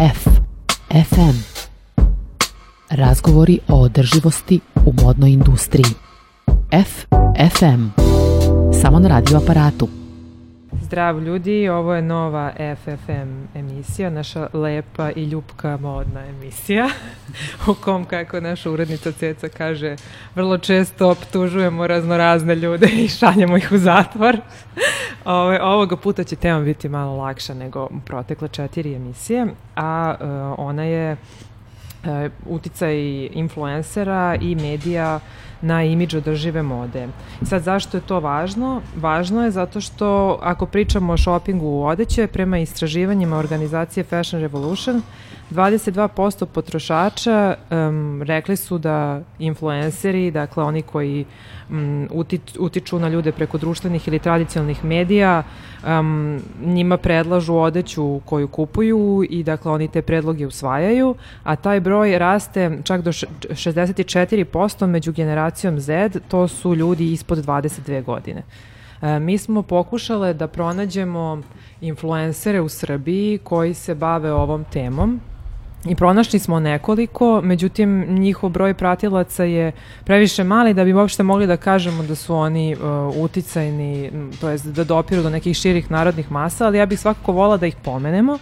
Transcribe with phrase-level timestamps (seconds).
[0.00, 0.30] F.
[0.90, 1.64] FM.
[2.90, 5.92] Razgovori o održivosti u modnoj industriji.
[6.72, 7.04] F.
[7.50, 7.86] FM.
[8.82, 9.97] Samo na radio aparatu.
[10.88, 16.88] Zdrav ljudi, ovo je nova FFM emisija, naša lepa i ljupka modna emisija,
[17.68, 19.96] u kom, kako naša urednica Ceca kaže,
[20.34, 24.36] vrlo često optužujemo raznorazne ljude i šaljemo ih u zatvor.
[25.24, 29.46] Ove, ovoga puta će tema biti malo lakša nego protekle četiri emisije,
[29.76, 30.26] a uh,
[30.58, 35.20] ona je uh, uticaj influencera i medija
[35.62, 37.08] na imidž održive mode.
[37.42, 38.82] Sad, zašto je to važno?
[38.96, 45.02] Važno je zato što ako pričamo o šopingu u odeće, prema istraživanjima organizacije Fashion Revolution,
[45.50, 51.24] 22% potrošača um, rekli su da influenceri, dakle oni koji
[51.70, 52.08] um,
[52.58, 55.42] utiču na ljude preko društvenih ili tradicionalnih medija,
[55.86, 62.18] um, njima predlažu odeću koju kupuju i dakle oni te predloge usvajaju, a taj broj
[62.18, 68.42] raste čak do 64% među generacijom Z, to su ljudi ispod 22 godine.
[69.02, 71.42] E, mi smo pokušale da pronađemo
[71.80, 75.20] influencere u Srbiji koji se bave ovom temom
[75.88, 79.72] I pronašli smo nekoliko, međutim njihov broj pratilaca je
[80.04, 84.66] previše mali da bi uopšte mogli da kažemo da su oni uh, uticajni, to jest
[84.66, 88.38] da dopiru do nekih širih narodnih masa, ali ja bih svakako volila da ih pomenemo.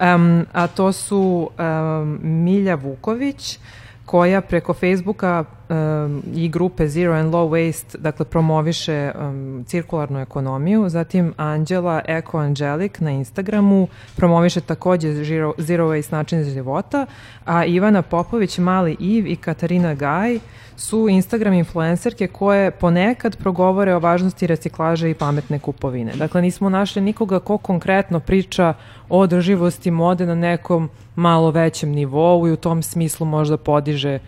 [0.00, 3.58] Um, a to su um, Milja Vuković,
[4.04, 10.88] koja preko Facebooka um, i grupe Zero and Low Waste dakle promoviše um, cirkularnu ekonomiju,
[10.88, 17.06] zatim Anđela Eco Angelic na Instagramu promoviše takođe Zero, Zero Waste način života,
[17.44, 20.38] a Ivana Popović, Mali Iv i Katarina Gaj
[20.78, 26.12] su Instagram influencerke koje ponekad progovore o važnosti reciklaže i pametne kupovine.
[26.12, 28.74] Dakle, nismo našli nikoga ko konkretno priča
[29.08, 34.18] o održivosti mode na nekom malo većem nivou i u tom smislu možda podiže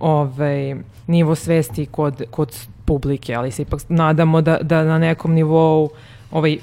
[0.00, 5.90] ovaj, nivo svesti kod, kod publike, ali se ipak nadamo da, da na nekom nivou
[6.30, 6.58] ovaj,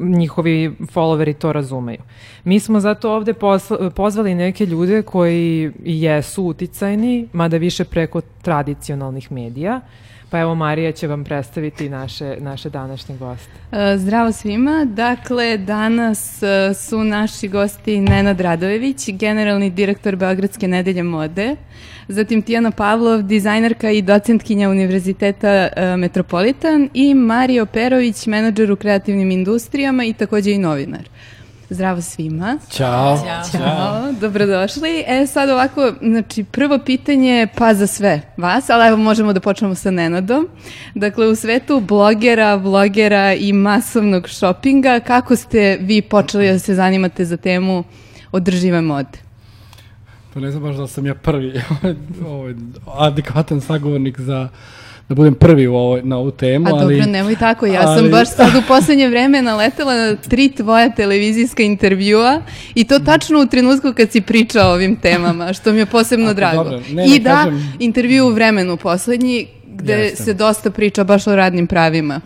[0.00, 1.98] njihovi followeri to razumeju.
[2.44, 9.32] Mi smo zato ovde posla, pozvali neke ljude koji jesu uticajni, mada više preko tradicionalnih
[9.32, 9.80] medija,
[10.34, 13.50] Pa evo Marija će vam predstaviti naše, naše današnje goste.
[13.72, 14.84] E, zdravo svima.
[14.84, 21.56] Dakle, danas e, su naši gosti Nenad Radojević, generalni direktor Beogradske nedelje mode,
[22.08, 29.30] zatim Tijana Pavlov, dizajnerka i docentkinja Univerziteta e, Metropolitan i Mario Perović, menadžer u kreativnim
[29.30, 31.08] industrijama i takođe i novinar.
[31.70, 32.58] Zdravo svima.
[32.70, 33.18] Ćao.
[33.18, 33.60] Ćao.
[33.60, 34.12] Ćao.
[34.12, 35.04] Dobrodošli.
[35.06, 39.74] E sad ovako, znači prvo pitanje pa za sve vas, ali evo možemo da počnemo
[39.74, 40.48] sa Nenadom.
[40.94, 47.24] Dakle, u svetu blogera, vlogera i masovnog šopinga, kako ste vi počeli da se zanimate
[47.24, 47.84] za temu
[48.32, 49.18] održive mode?
[50.34, 51.60] Pa ne znam baš da sam ja prvi
[52.26, 52.54] ovaj,
[52.86, 54.48] adekvatan sagovornik za
[55.08, 56.66] da budem prvi u ovoj, na ovu temu.
[56.66, 60.16] A ali, dobro, nemoj tako, ja ali, sam baš sad u poslednje vreme naletela na
[60.16, 62.42] tri tvoja televizijska intervjua
[62.74, 66.26] i to tačno u trenutku kad si pričao o ovim temama, što mi je posebno
[66.30, 66.64] Ako, drago.
[66.64, 67.72] Dobro, ne, I ne, da, kažem...
[67.78, 70.22] intervju u vremenu poslednji, gde Jeste.
[70.22, 72.20] se dosta priča baš o radnim pravima.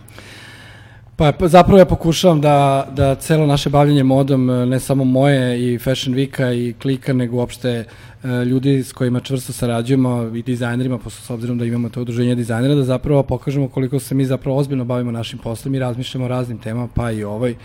[1.19, 6.17] Pa, zapravo ja pokušavam da, da celo naše bavljanje modom, ne samo moje i Fashion
[6.17, 7.85] Weeka i Klika, nego uopšte
[8.25, 12.35] E, ljudi s kojima čvrsto sarađujemo i dizajnerima, posle s obzirom da imamo to udruženje
[12.35, 16.29] dizajnera, da zapravo pokažemo koliko se mi zapravo ozbiljno bavimo našim poslom i razmišljamo o
[16.29, 17.57] raznim temama, pa i ovoj e,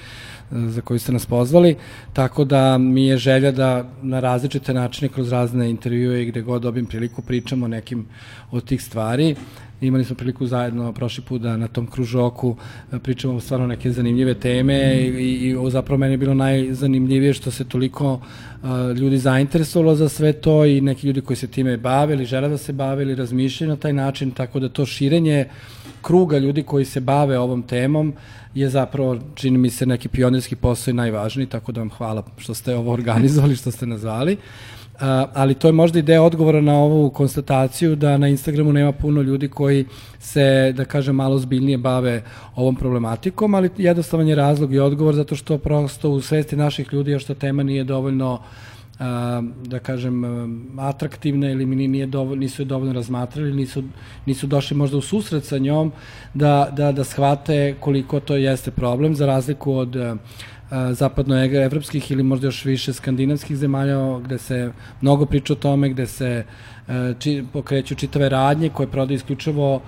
[0.51, 1.75] za koju ste nas pozvali,
[2.13, 6.61] tako da mi je želja da na različite načine kroz razne intervjue i gde god
[6.61, 8.05] dobim priliku pričamo o nekim
[8.51, 9.35] od tih stvari
[9.87, 12.55] imali smo priliku zajedno prošli put da na tom kružoku
[12.93, 17.51] e, pričamo stvarno neke zanimljive teme i, i, i zapravo meni je bilo najzanimljivije što
[17.51, 22.13] se toliko uh, ljudi zainteresovalo za sve to i neki ljudi koji se time bave
[22.13, 25.45] ili žele da se bave ili razmišljaju na taj način, tako da to širenje
[26.01, 28.13] kruga ljudi koji se bave ovom temom
[28.53, 32.53] je zapravo, čini mi se, neki pionirski posao i najvažniji, tako da vam hvala što
[32.53, 34.33] ste ovo organizovali, što ste nazvali.
[34.33, 34.82] Uh,
[35.33, 39.21] ali to je možda i deo odgovora na ovu konstataciju da na Instagramu nema puno
[39.21, 39.85] ljudi koji
[40.19, 42.23] se, da kažem, malo zbiljnije bave
[42.55, 47.11] ovom problematikom, ali jednostavan je razlog i odgovor zato što prosto u svesti naših ljudi
[47.11, 48.39] još ta tema nije dovoljno
[49.65, 50.23] da kažem,
[50.79, 53.83] atraktivna ili mi nije dovoljno, nisu je dovoljno razmatrali, nisu,
[54.25, 55.91] nisu došli možda u susret sa njom
[56.33, 59.95] da, da, da shvate koliko to jeste problem, za razliku od
[60.91, 64.71] zapadnoevropskih ili možda još više skandinavskih zemalja gde se
[65.01, 66.45] mnogo priča o tome, gde se
[67.19, 69.81] či, pokreću čitave radnje koje prodaju isključivo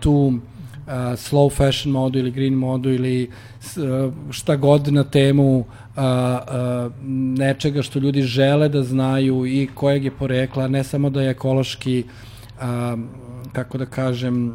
[0.00, 0.38] tu
[1.16, 3.30] slow fashion modu ili green modu ili
[4.30, 5.64] šta god na temu
[7.38, 12.04] nečega što ljudi žele da znaju i kojeg je porekla, ne samo da je ekološki
[13.52, 14.54] kako da kažem,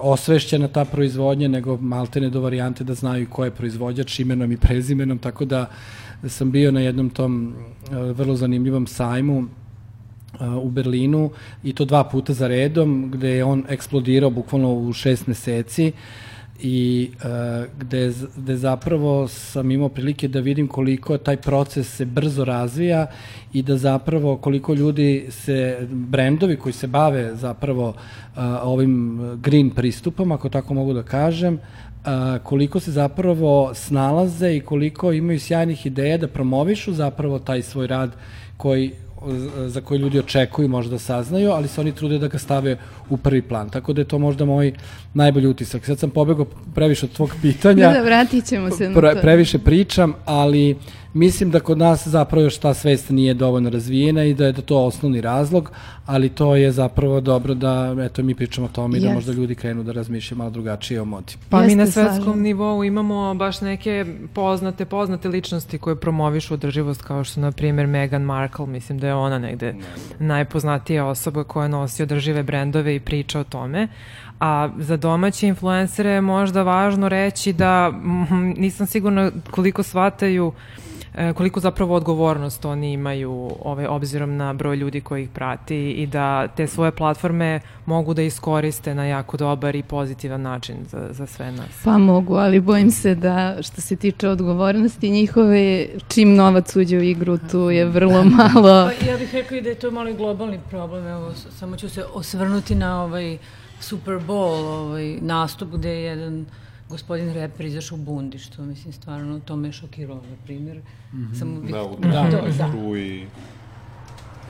[0.00, 5.18] osvešćena ta proizvodnja, nego maltene do varijante da znaju ko je proizvođač imenom i prezimenom,
[5.18, 5.66] tako da
[6.28, 7.54] sam bio na jednom tom
[7.90, 9.44] vrlo zanimljivom sajmu
[10.62, 11.30] u Berlinu
[11.64, 15.92] i to dva puta za redom, gde je on eksplodirao bukvalno u šest meseci
[16.62, 22.44] i uh, gde, gde zapravo sam imao prilike da vidim koliko taj proces se brzo
[22.44, 23.06] razvija
[23.52, 30.32] i da zapravo koliko ljudi se, brendovi koji se bave zapravo uh, ovim green pristupom,
[30.32, 36.18] ako tako mogu da kažem, uh, koliko se zapravo snalaze i koliko imaju sjajnih ideja
[36.18, 38.10] da promovišu zapravo taj svoj rad
[38.56, 38.92] koji
[39.66, 42.76] za koje ljudi očekuju možda da saznaju, ali se oni trude da ga stave
[43.10, 43.70] u prvi plan.
[43.70, 44.72] Tako da je to možda moj
[45.14, 45.86] najbolji utisak.
[45.86, 47.88] Sad sam pobegao previše od tvog pitanja.
[47.88, 49.00] Da, da, vratit ćemo se na to.
[49.00, 50.76] Pre, previše pričam, ali
[51.14, 54.62] mislim da kod nas zapravo još ta svest nije dovoljno razvijena i da je da
[54.62, 55.70] to osnovni razlog,
[56.06, 59.02] ali to je zapravo dobro da eto mi pričamo o tome yes.
[59.02, 61.36] i da možda ljudi krenu da razmišljaju malo drugačije o modi.
[61.48, 62.42] Pa Jeste, mi na svetskom slažem.
[62.42, 68.22] nivou imamo baš neke poznate, poznate ličnosti koje promovišu održivost kao što na primjer Meghan
[68.22, 69.74] Markle, mislim da je ona negde
[70.18, 73.88] najpoznatija osoba koja nosi održive brendove i priča o tome.
[74.40, 77.92] A za domaće influencere je možda važno reći da
[78.56, 80.54] nisam sigurna koliko shvataju uh,
[81.34, 86.48] koliko zapravo odgovornost oni imaju ovaj, obzirom na broj ljudi koji ih prati i da
[86.48, 91.52] te svoje platforme mogu da iskoriste na jako dobar i pozitivan način za, za sve
[91.52, 91.82] nas.
[91.84, 97.02] Pa mogu, ali bojim se da što se tiče odgovornosti njihove, čim novac uđe u
[97.02, 98.90] igru, tu je vrlo malo...
[99.00, 102.04] Pa ja bih rekao i da je to malo globalni problem, evo, samo ću se
[102.14, 103.38] osvrnuti na ovaj
[103.80, 106.46] Super Bowl ovaj, nastup gde je jedan
[106.90, 110.76] gospodin reper izašao u bundi, što mislim stvarno to me šokiralo, na primjer.
[111.12, 111.38] Mm -hmm.
[111.38, 112.98] Samo da, u da, da.
[112.98, 113.26] i...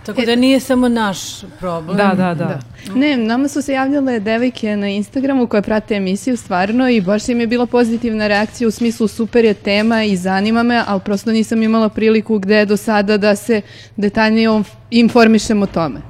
[0.07, 1.97] Tako da nije samo naš problem.
[1.97, 2.61] Da, da, da, da.
[2.95, 7.41] Ne, nama su se javljale devojke na Instagramu koje prate emisiju stvarno i baš im
[7.41, 11.63] je bila pozitivna reakcija u smislu super je tema i zanima me, ali prosto nisam
[11.63, 13.61] imala priliku gde do sada da se
[13.97, 16.01] detaljnije informišem o tome.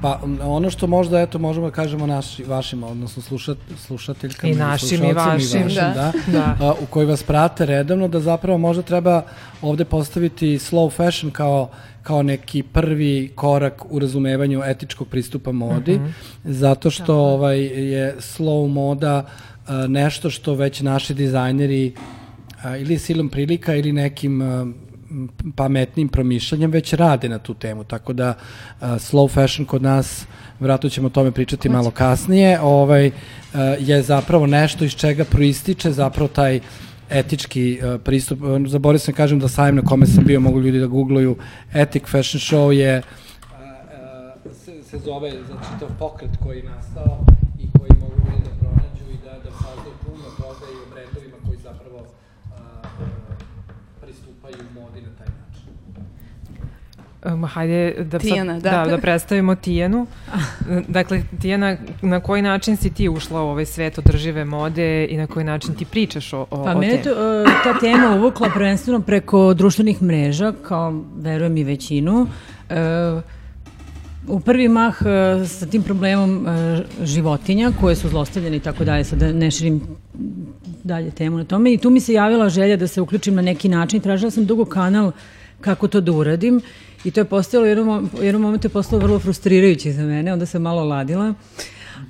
[0.00, 5.04] Pa ono što možda eto možemo da kažemo naši vašim odnosno slušat, slušateljkama i našim
[5.04, 5.92] i vašim, i vašim da.
[5.94, 6.56] da, da.
[6.60, 9.22] A, u koji vas prate redovno da zapravo možda treba
[9.62, 11.70] ovde postaviti slow fashion kao
[12.02, 16.12] kao neki prvi korak u razumevanju etičkog pristupa modi, mm -hmm.
[16.44, 17.14] zato što Tako.
[17.14, 17.60] ovaj
[17.92, 19.26] je slow moda
[19.66, 21.94] a, nešto što već naši dizajneri
[22.62, 24.66] a, ili silom prilika ili nekim a,
[25.56, 28.34] pametnim promišljanjem već rade na tu temu, tako da
[28.80, 30.26] uh, slow fashion kod nas
[30.60, 33.12] vratno ćemo o tome pričati malo kasnije, ovaj, uh,
[33.78, 36.60] je zapravo nešto iz čega proističe zapravo taj
[37.10, 38.38] etički uh, pristup.
[38.66, 41.36] Zaboravio sam da kažem da sajam na kome sam bio, mogu ljudi da googluju,
[41.74, 43.04] Ethic Fashion Show je uh,
[44.46, 47.24] uh, se, se zove za čitav pokret koji je nastao
[47.58, 49.91] i koji mogu ljudi da pronađu i da, da saznaju
[54.42, 55.68] pristupaju modi na taj način.
[57.34, 60.06] Um, hajde da, Tijana, sad, da, da predstavimo Tijanu.
[60.88, 65.26] dakle, Tijana, na koji način si ti ušla u ovaj svet održive mode i na
[65.26, 69.00] koji način ti pričaš o, o, pa, o mene to, uh, ta tema uvukla prvenstveno
[69.00, 72.22] preko društvenih mreža, kao verujem i većinu.
[72.22, 73.22] Uh,
[74.28, 79.04] u prvi mah uh, sa tim problemom uh, životinja koje su zlostavljene i tako dalje,
[79.04, 79.80] sad da ne širim
[80.84, 83.68] dalje temu na tome i tu mi se javila želja da se uključim na neki
[83.68, 84.00] način.
[84.00, 85.12] Tražila sam dugo kanal
[85.60, 86.60] kako to da uradim
[87.04, 90.46] i to je postalo, u jednom, jednom momentu je postalo vrlo frustrirajuće za mene, onda
[90.46, 91.34] sam malo ladila.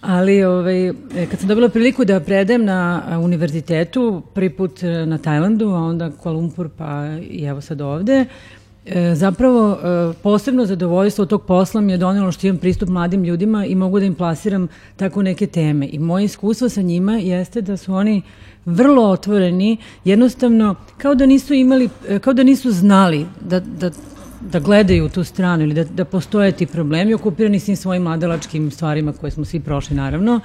[0.00, 0.92] Ali ovaj,
[1.30, 6.10] kad sam dobila priliku da predajem na univerzitetu, prvi put e, na Tajlandu, a onda
[6.10, 8.24] Kuala Lumpur, pa i evo sad ovde,
[8.86, 13.24] E, zapravo, e, posebno zadovoljstvo od tog posla mi je donelo što imam pristup mladim
[13.24, 15.88] ljudima i mogu da im plasiram tako neke teme.
[15.92, 18.22] I moje iskustvo sa njima jeste da su oni
[18.64, 23.90] vrlo otvoreni, jednostavno kao da nisu imali, e, kao da nisu znali da, da,
[24.40, 28.70] da gledaju tu stranu ili da, da postoje ti problemi, okupirani s tim svojim mladalačkim
[28.70, 30.40] stvarima koje smo svi prošli naravno.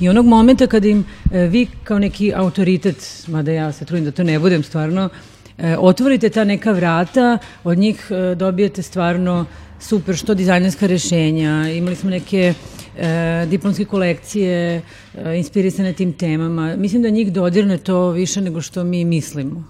[0.00, 4.10] I onog momenta kada im e, vi kao neki autoritet, mada ja se trudim da
[4.10, 5.08] to ne budem stvarno,
[5.78, 9.46] otvorite ta neka vrata, od njih e, dobijete stvarno
[9.80, 12.54] super što dizajnerska rešenja, imali smo neke
[12.98, 14.82] e, diplomske kolekcije
[15.14, 16.76] e, inspirisane tim temama.
[16.76, 19.64] Mislim da njih dodirne to više nego što mi mislimo.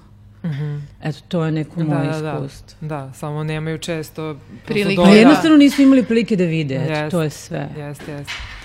[0.45, 0.80] Mm -hmm.
[1.02, 2.76] Eto, to je neko da, moje da, iskustvo.
[2.80, 5.02] Da, da, samo nemaju često prilike.
[5.02, 7.68] Pa jednostavno nisu imali prilike da vide, eto, jest, to je sve.
[7.78, 8.58] Jeste, jeste.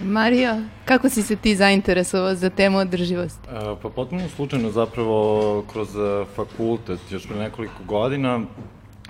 [0.00, 3.48] Mario, kako si se ti zainteresovao za temu održivosti?
[3.48, 8.40] E, pa potpuno slučajno zapravo kroz e, fakultet, još pre nekoliko godina,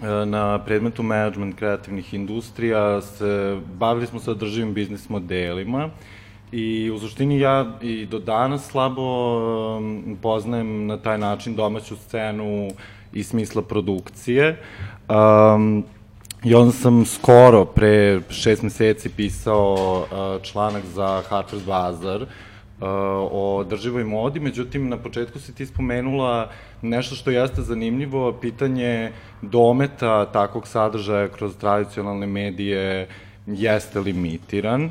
[0.03, 5.91] e, na predmetu management kreativnih industrija se bavili smo sa održivim biznis modelima
[6.53, 9.03] i u suštini ja i do danas slabo
[10.23, 12.71] poznajem na taj način domaću scenu
[13.13, 14.63] i smisla produkcije.
[15.09, 15.85] Um,
[16.45, 22.29] I onda sam skoro, pre šest meseci, pisao uh, članak za Harper's Bazaar uh,
[23.33, 26.51] o drživoj modi, međutim, na početku si ti spomenula
[26.83, 33.09] nešto što jeste zanimljivo, pitanje dometa takvog sadržaja kroz tradicionalne medije
[33.47, 34.91] jeste limitiran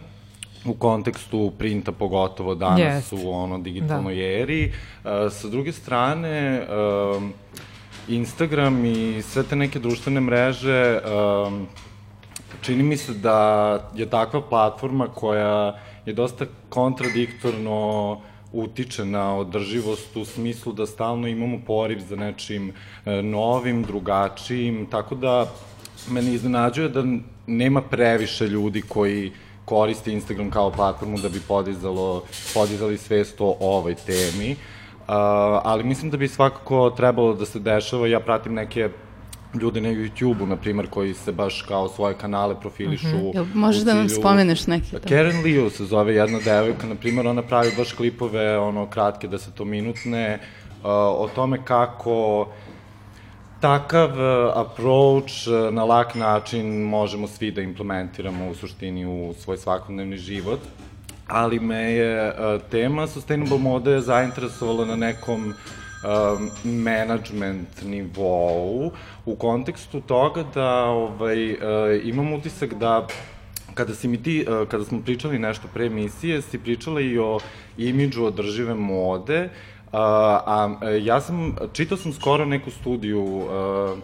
[0.66, 3.26] u kontekstu printa pogotovo danas yes.
[3.26, 4.22] u ono digitalnoj da.
[4.22, 4.72] eri.
[5.04, 6.62] Uh, sa druge strane,
[7.16, 7.24] uh,
[8.08, 11.00] Instagram i sve te neke društvene mreže,
[11.48, 11.68] um,
[12.62, 18.22] čini mi se da je takva platforma koja je dosta kontradiktorno
[18.54, 22.72] utiče na održivost u smislu da stalno imamo poriv za nečim
[23.06, 25.46] e, novim, drugačijim, tako da
[26.10, 27.04] mene iznenađuje da
[27.48, 29.32] nema previše ljudi koji
[29.66, 32.24] koriste Instagram kao platformu da bi podizalo,
[32.54, 34.52] podizali svest o ovoj temi.
[34.52, 34.77] Uh,
[35.08, 38.90] ali mislim da bi svakako trebalo da se dešava, ja pratim neke
[39.62, 43.08] ljude na YouTube-u, na primjer, koji se baš kao svoje kanale profilišu.
[43.08, 43.54] Mm -hmm.
[43.54, 44.92] možeš da nam spomeneš neki?
[44.92, 45.00] Da.
[45.00, 49.30] Karen Liu se zove jedna devojka, na primjer, ona pravi baš klipove, ono, kratke,
[49.66, 50.40] minutne,
[50.84, 52.48] uh, o tome kako
[53.62, 59.58] takav uh, approach uh, na lak način možemo svi da implementiramo u suštini u svoj
[59.58, 60.60] svakodnevni život
[61.28, 65.54] ali me je uh, tema sustainable mode zainteresovala na nekom
[66.04, 68.92] um, management nivou
[69.26, 71.58] u kontekstu toga da ovaj, uh,
[72.04, 73.08] imam utisak da
[73.74, 77.40] kada si mi ti, uh, kada smo pričali nešto pre emisije, si pričala i o
[77.78, 79.50] imidžu održive mode, uh,
[79.94, 83.98] a ja sam, čitao sam skoro neku studiju uh,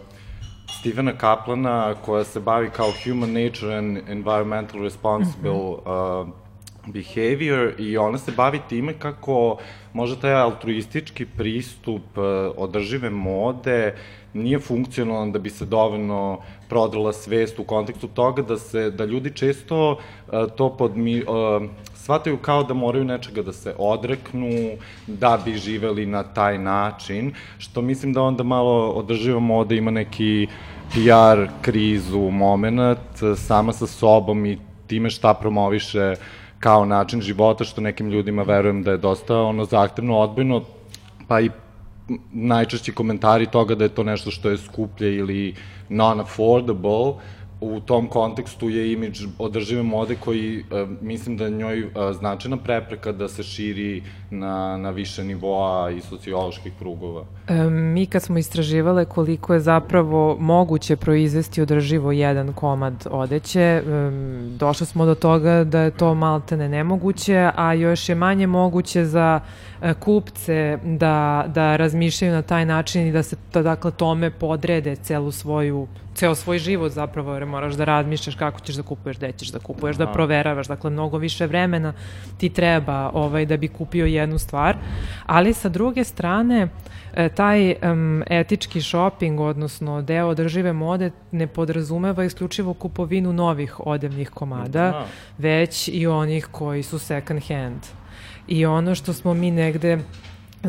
[0.80, 6.22] Stevena Kaplana koja se bavi kao Human Nature and Environmental Responsible mm -hmm.
[6.22, 6.43] uh,
[6.86, 9.58] behavior i ona se bavi time kako
[9.92, 12.20] možda taj altruistički pristup e,
[12.56, 13.94] održive mode
[14.34, 16.38] nije funkcionalan da bi se dovoljno
[16.68, 21.26] prodala svest u kontekstu toga da se da ljudi često uh, to podmi uh,
[21.94, 24.50] shvataju kao da moraju nečega da se odreknu
[25.06, 30.46] da bi živeli na taj način što mislim da onda malo održiva moda ima neki
[30.90, 37.80] PR krizu moment sama sa sobom i time šta promoviše uh, kao način života, što
[37.84, 40.62] nekim ljudima verujem da je dosta ono zahtevno, odbojno,
[41.28, 41.50] pa i
[42.32, 45.54] najčešći komentari toga da je to nešto što je skuplje ili
[45.88, 47.14] non-affordable,
[47.64, 53.12] u tom kontekstu je imidž održive mode koji e, mislim da njoj e, značajna prepreka
[53.12, 57.24] da se širi na, na više nivoa i socioloških krugova.
[57.48, 63.82] E, mi kad smo istraživale koliko je zapravo moguće proizvesti održivo jedan komad odeće, e,
[64.58, 69.40] došli smo do toga da je to maltene nemoguće, a još je manje moguće za
[69.82, 74.96] e, kupce da, da razmišljaju na taj način i da se to, dakle, tome podrede
[74.96, 79.32] celu svoju ceo svoj život zapravo, jer moraš da razmišljaš kako ćeš da kupuješ, gde
[79.32, 81.92] ćeš da kupuješ, da proveravaš, dakle mnogo više vremena
[82.38, 84.76] ti treba ovaj, da bi kupio jednu stvar,
[85.26, 86.68] ali sa druge strane
[87.14, 94.30] e, taj um, etički shopping, odnosno deo održive mode ne podrazumeva isključivo kupovinu novih odevnih
[94.30, 95.06] komada, da.
[95.38, 97.80] već i onih koji su second hand.
[98.48, 99.98] I ono što smo mi negde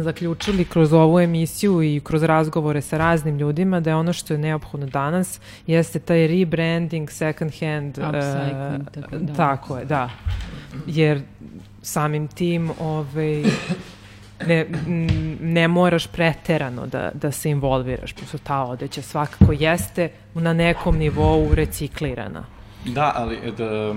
[0.03, 4.37] zaključili kroz ovu emisiju i kroz razgovore sa raznim ljudima da je ono što je
[4.37, 9.33] neophodno danas jeste taj rebranding second hand Upcycling, uh, tako, da.
[9.33, 10.09] tako je, da.
[10.87, 11.21] Jer
[11.81, 13.43] samim tim ovaj,
[14.47, 14.65] ne,
[15.41, 21.55] ne moraš preterano da, da se involviraš, pošto ta odeća svakako jeste na nekom nivou
[21.55, 22.43] reciklirana.
[22.85, 23.95] Da, ali da,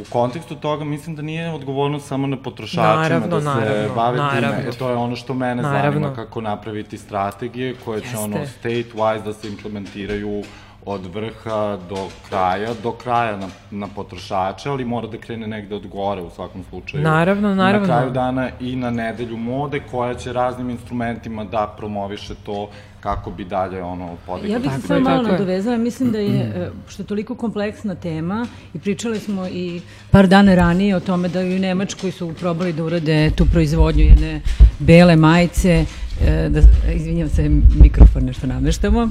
[0.00, 4.18] U kontekstu toga mislim da nije odgovornost samo na potrošačima naravno, da se naravno, bave
[4.18, 4.56] naravno.
[4.56, 4.68] time.
[4.68, 5.90] E, to je ono što mene naravno.
[5.90, 8.18] zanima kako napraviti strategije koje će Jeste.
[8.18, 10.42] ono state-wise da se implementiraju
[10.86, 15.86] od vrha do kraja, do kraja na, na potrošače, ali mora da krene negde od
[15.86, 17.02] gore u svakom slučaju.
[17.02, 17.86] Naravno, naravno.
[17.86, 22.68] Na kraju dana i na nedelju mode koja će raznim instrumentima da promoviše to
[23.00, 24.52] kako bi dalje ono podigli.
[24.52, 28.46] Ja bih se samo malo nadovezala, mislim da je, e, što je toliko kompleksna tema
[28.74, 29.80] i pričali smo i
[30.10, 34.04] par dana ranije o tome da i u Nemačkoj su probali da urade tu proizvodnju
[34.04, 34.40] jedne
[34.78, 35.84] bele majice
[36.26, 36.60] e, da,
[36.92, 37.48] izvinjam se,
[37.82, 39.08] mikrofon nešto nameštamo,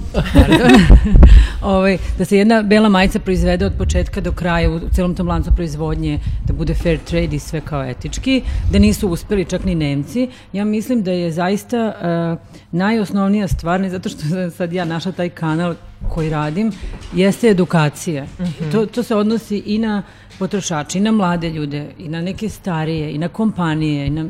[1.62, 5.52] ovaj, da se jedna bela majica proizvede od početka do kraja u celom tom lancu
[5.56, 10.30] proizvodnje, da bude fair trade i sve kao etički, da nisu uspeli čak ni Nemci.
[10.54, 11.94] Ja mislim da je zaista
[12.34, 12.40] uh,
[12.72, 15.76] najosnovnija stvar, ne zato što sam sad ja našla taj kanal
[16.10, 16.72] koji radim,
[17.14, 18.24] jeste edukacija.
[18.24, 18.72] Mm -hmm.
[18.72, 20.04] to, to se odnosi i na
[20.40, 24.26] potrošače, i na mlade ljude, i na neke starije, i na kompanije, i na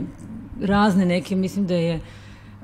[0.62, 2.00] razne neke, mislim da je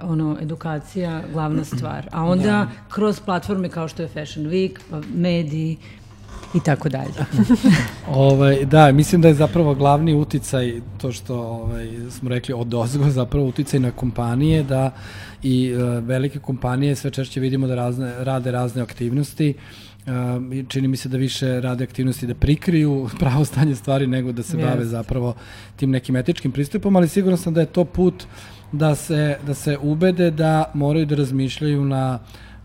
[0.01, 2.07] ono, edukacija glavna stvar.
[2.11, 2.67] A onda ja.
[2.89, 5.77] kroz platforme kao što je Fashion Week, pa mediji,
[6.55, 7.13] i tako dalje.
[8.07, 13.09] ovaj, da, mislim da je zapravo glavni uticaj, to što ovaj, smo rekli od ozgo,
[13.09, 14.91] zapravo uticaj na kompanije, da
[15.43, 19.53] i uh, velike kompanije sve češće vidimo da razne, rade razne aktivnosti,
[20.05, 24.43] Uh, čini mi se da više rade aktivnosti da prikriju pravo stanje stvari nego da
[24.43, 24.61] se yes.
[24.61, 25.35] bave zapravo
[25.75, 28.23] tim nekim etičkim pristupom, ali sigurno sam da je to put
[28.71, 32.19] da se, da se ubede da moraju da razmišljaju na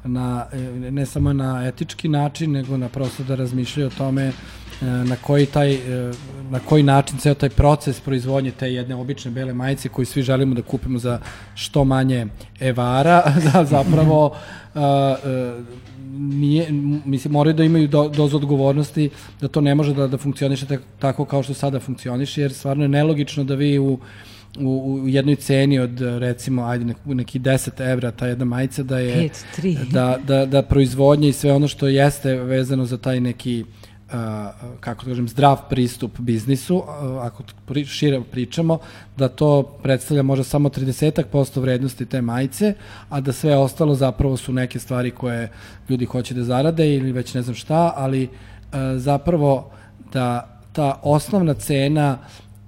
[0.04, 4.33] na, e, ne samo na etički način, nego na prosto da razmišljaju o tome e,
[4.85, 6.12] na koji, taj, e,
[6.50, 10.54] na koji način ceo taj proces proizvodnje te jedne obične bele majice koju svi želimo
[10.54, 11.21] da kupimo za
[11.54, 12.26] što manje
[12.61, 15.64] evara, da zapravo uh, uh,
[16.19, 16.73] nije,
[17.04, 20.66] mislim, moraju da imaju do, dozu odgovornosti da to ne može da, da funkcioniše
[20.99, 23.99] tako kao što sada funkcioniše, jer stvarno je nelogično da vi u
[24.59, 29.30] u, u jednoj ceni od recimo ajde neki 10 evra ta jedna majica da je
[29.57, 29.90] 5, 3.
[29.90, 33.64] da, da, da proizvodnja i sve ono što jeste vezano za taj neki
[34.11, 34.14] uh,
[34.80, 36.85] kako da kažem, zdrav pristup biznisu, uh,
[37.23, 38.78] ako pri, šire pričamo,
[39.16, 42.75] da to predstavlja možda samo 30% vrednosti te majice,
[43.09, 45.52] a da sve ostalo zapravo su neke stvari koje
[45.88, 49.71] ljudi hoće da zarade ili već ne znam šta, ali uh, zapravo
[50.12, 52.19] da ta osnovna cena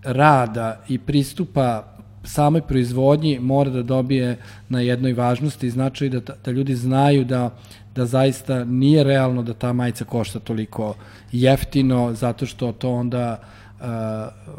[0.03, 1.93] rada i pristupa
[2.25, 4.37] samoj proizvodnji mora da dobije
[4.69, 7.51] na jednoj važnosti i značaju da, da ljudi znaju da,
[7.95, 10.95] da zaista nije realno da ta majica košta toliko
[11.33, 13.87] jeftino, zato što to onda uh,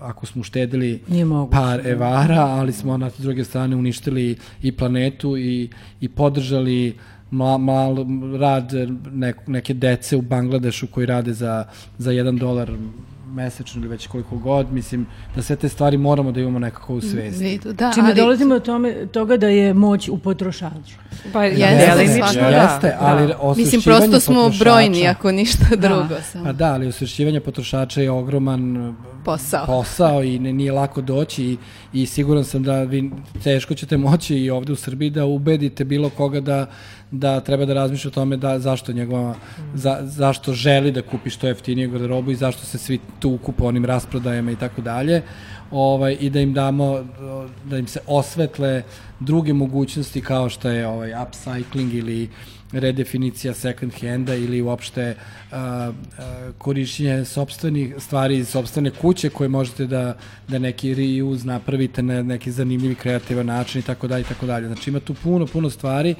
[0.01, 1.03] ako smo uštedili
[1.51, 5.69] par evara, ali smo na druge strane uništili i planetu i,
[6.01, 6.97] i podržali
[7.31, 7.95] mal, mal
[8.39, 8.71] rad
[9.11, 11.65] ne, neke dece u Bangladešu koji rade za,
[11.97, 12.71] za jedan dolar
[13.33, 17.01] mesečno ili već koliko god, mislim da sve te stvari moramo da imamo nekako u
[17.01, 17.59] svesti.
[17.73, 18.15] Da, Čime ali...
[18.15, 21.02] dolazimo do tome, toga da je moć u potrošaču.
[21.33, 22.47] Pa jeste, jeste, da.
[22.47, 23.53] jeste ali da.
[23.57, 25.75] Mislim, prosto smo brojni, ako ništa da.
[25.75, 26.03] drugo.
[26.03, 26.21] Da.
[26.21, 26.45] Samo.
[26.45, 28.95] Pa da, ali osvešćivanje potrošača je ogroman
[29.25, 31.57] posao, posao i ne, nije lako doći i,
[31.93, 33.11] i siguran sam da vi
[33.43, 36.65] teško ćete moći i ovde u Srbiji da ubedite bilo koga da
[37.13, 39.35] da treba da razmišlja o tome da zašto njegova
[39.73, 43.85] za, zašto želi da kupi što jeftinije garderobu i zašto se svi tuku po onim
[43.85, 45.21] rasprodajama i tako dalje.
[45.73, 47.05] Ovaj i da im damo
[47.65, 48.83] da im se osvetle
[49.19, 52.29] druge mogućnosti kao što je ovaj upcycling ili
[52.71, 55.15] redefinicija second handa ili uopšte
[55.51, 62.03] uh, uh, korišćenje sobstvenih stvari iz sobstvene kuće koje možete da, da neki reuse napravite
[62.03, 64.67] na neki zanimljivi kreativan način i tako dalje i tako dalje.
[64.67, 66.15] Znači ima tu puno, puno stvari,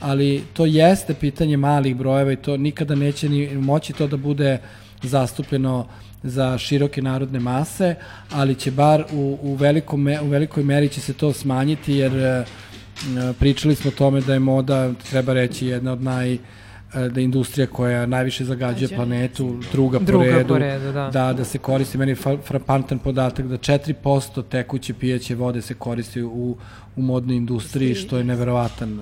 [0.00, 4.58] ali to jeste pitanje malih brojeva i to nikada neće ni moći to da bude
[5.02, 5.86] zastupljeno
[6.22, 7.94] za široke narodne mase,
[8.32, 12.46] ali će bar u, u, velikom, u velikoj meri će se to smanjiti jer uh,
[13.38, 16.38] pričali smo o tome da je moda, treba reći, jedna od naj e,
[16.94, 21.10] da je industrija koja najviše zagađuje planetu, druga, druga po redu, po redu da.
[21.12, 21.32] da.
[21.32, 26.56] da se koristi, meni je frapantan podatak da 4% tekuće pijeće vode se koristi u,
[26.96, 29.00] u modnoj industriji, što je neverovatan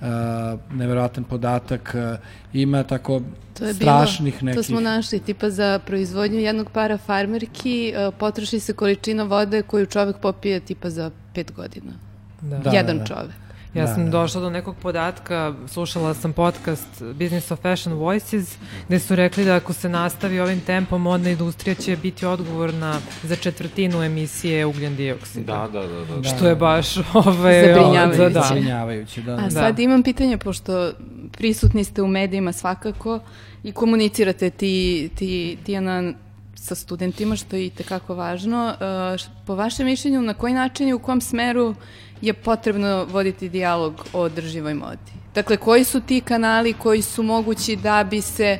[0.00, 2.18] uh, neverovatan podatak uh,
[2.52, 3.20] ima tako
[3.58, 4.58] to je strašnih bilo, nekih...
[4.58, 9.86] To smo našli, tipa za proizvodnju jednog para farmerki uh, potroši se količina vode koju
[9.86, 11.92] čovek popije tipa za pet godina.
[12.40, 12.58] Da.
[12.58, 13.06] da Jedan da, da.
[13.06, 13.45] čovek.
[13.76, 18.56] Ja da, sam da, došla do nekog podatka, slušala sam podcast Business of Fashion Voices,
[18.86, 23.36] gde su rekli da ako se nastavi ovim tempom, modna industrija će biti odgovorna za
[23.36, 25.68] četvrtinu emisije ugljen dioksida.
[25.72, 26.16] Da, da, da.
[26.16, 26.28] da.
[26.28, 28.18] Što je baš ove, zabrinjavajuće.
[28.18, 28.42] Da, da.
[28.42, 29.34] zabrinjavajuće da.
[29.34, 29.82] A sad da.
[29.82, 30.92] imam pitanje, pošto
[31.32, 33.20] prisutni ste u medijima svakako
[33.64, 36.12] i komunicirate ti, ti, Tijana,
[36.54, 38.74] sa studentima, što je i tekako važno.
[38.74, 41.74] Uh, po vašem mišljenju, na koji način i u kom smeru
[42.22, 45.12] je potrebno voditi dijalog o održivoj modi?
[45.34, 48.58] Dakle, koji su ti kanali koji su mogući da bi se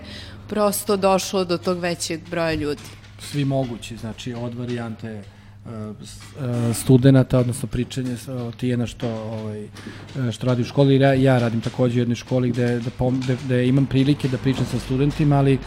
[0.48, 2.82] prosto došlo do tog većeg broja ljudi?
[3.18, 5.22] Svi mogući, znači od varijante
[5.64, 8.16] uh, studenta, odnosno pričanje
[8.56, 11.00] Tijena što, ovaj, uh, što radi u školi.
[11.00, 14.38] Ja, ja radim takođe u jednoj školi gde, da, pom, gde, gde imam prilike da
[14.38, 15.60] pričam sa studentima, ali uh,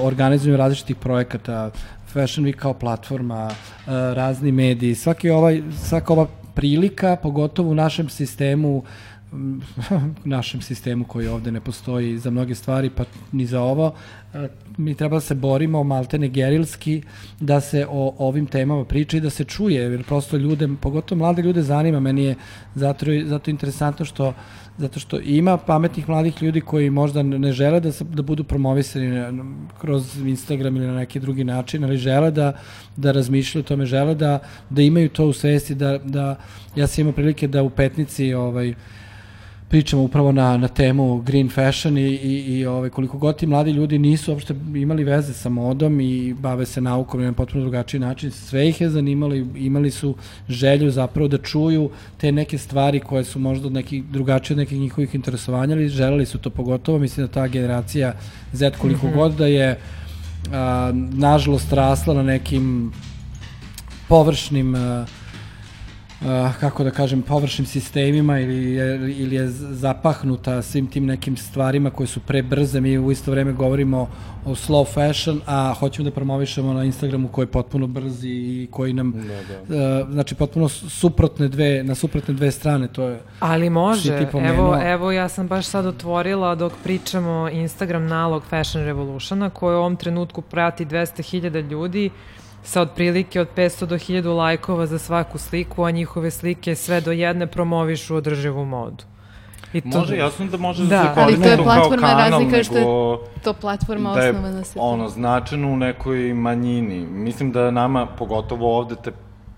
[0.00, 1.70] organizujem različitih projekata,
[2.12, 3.52] Fashion Week kao platforma, uh,
[3.88, 6.26] razni mediji, svaki ovaj, svaka ova
[6.56, 8.82] prilika, pogotovo u našem sistemu
[10.24, 13.94] našem sistemu koji ovde ne postoji za mnoge stvari, pa ni za ovo,
[14.34, 17.02] e, mi treba da se borimo maltene gerilski,
[17.40, 21.42] da se o ovim temama priča i da se čuje, jer prosto ljude, pogotovo mlade
[21.42, 22.34] ljude zanima, meni je
[22.74, 24.34] zato, zato interesantno što
[24.78, 29.42] zato što ima pametnih mladih ljudi koji možda ne žele da, se, da budu promovisani
[29.80, 32.52] kroz Instagram ili na neki drugi način, ali žele da,
[32.96, 34.38] da razmišljaju o tome, žele da,
[34.70, 36.36] da imaju to u svesti, da, da
[36.76, 38.74] ja sam imao prilike da u petnici ovaj,
[39.68, 43.70] pričamo upravo na, na temu green fashion i, i, i ovaj, koliko god ti mladi
[43.70, 48.30] ljudi nisu uopšte imali veze sa modom i bave se naukom na potpuno drugačiji način,
[48.30, 50.14] sve ih je zanimalo i imali su
[50.48, 54.80] želju zapravo da čuju te neke stvari koje su možda od nekih drugačije od nekih
[54.80, 58.14] njihovih interesovanja, ali želeli su to pogotovo, mislim da ta generacija
[58.52, 59.14] Z koliko mm -hmm.
[59.14, 59.78] god da je
[60.52, 62.92] a, nažalost rasla na nekim
[64.08, 65.06] površnim a,
[66.20, 66.26] uh,
[66.60, 72.06] kako da kažem, površnim sistemima ili je, ili je zapahnuta svim tim nekim stvarima koje
[72.06, 72.80] su prebrze.
[72.80, 74.08] Mi u isto vreme govorimo
[74.44, 78.92] o slow fashion, a hoćemo da promovišemo na Instagramu koji je potpuno brzi i koji
[78.92, 80.00] nam, da, da.
[80.00, 83.20] Uh, znači potpuno suprotne dve, na suprotne dve strane, to je...
[83.40, 89.50] Ali može, evo, evo ja sam baš sad otvorila dok pričamo Instagram nalog Fashion Revolutiona
[89.50, 92.10] koji u ovom trenutku prati 200.000 ljudi
[92.66, 97.12] sa otprilike od 500 do 1000 lajkova za svaku sliku, a njihove slike sve do
[97.12, 99.04] jedne promovišu održivu modu.
[99.72, 99.98] I to...
[99.98, 102.84] Može, jasno da može da, da se koristi to, to kao kanal, razlika što je
[103.42, 104.78] to platforma da osnova na se.
[104.82, 107.06] ono, značajno u nekoj manjini.
[107.06, 109.12] Mislim da nama, pogotovo ovde, te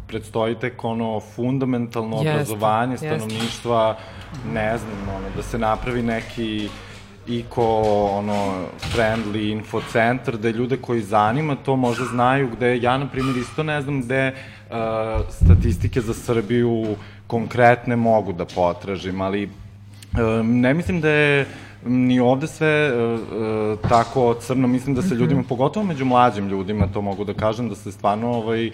[0.06, 4.48] predstoji tek ono fundamentalno jeste, obrazovanje stanovništva, jeste.
[4.54, 6.68] ne znam, ono, da se napravi neki
[7.28, 13.08] iko ono friendly info centar da ljude koji zanima to možda znaju gde ja na
[13.08, 14.32] primjer isto ne znam gde
[14.70, 14.76] uh,
[15.30, 21.46] statistike za Srbiju konkretne mogu da potražim ali uh, ne mislim da je
[21.86, 25.20] ni ovde sve uh, tako crno, mislim da se mhm.
[25.22, 28.72] ljudima, pogotovo među mlađim ljudima, to mogu da kažem, da se stvarno ovaj, uh,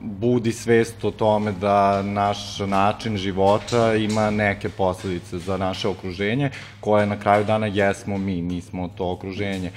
[0.00, 7.06] budi svest o tome da naš način života ima neke posledice za naše okruženje, koje
[7.06, 9.70] na kraju dana jesmo mi, nismo to okruženje.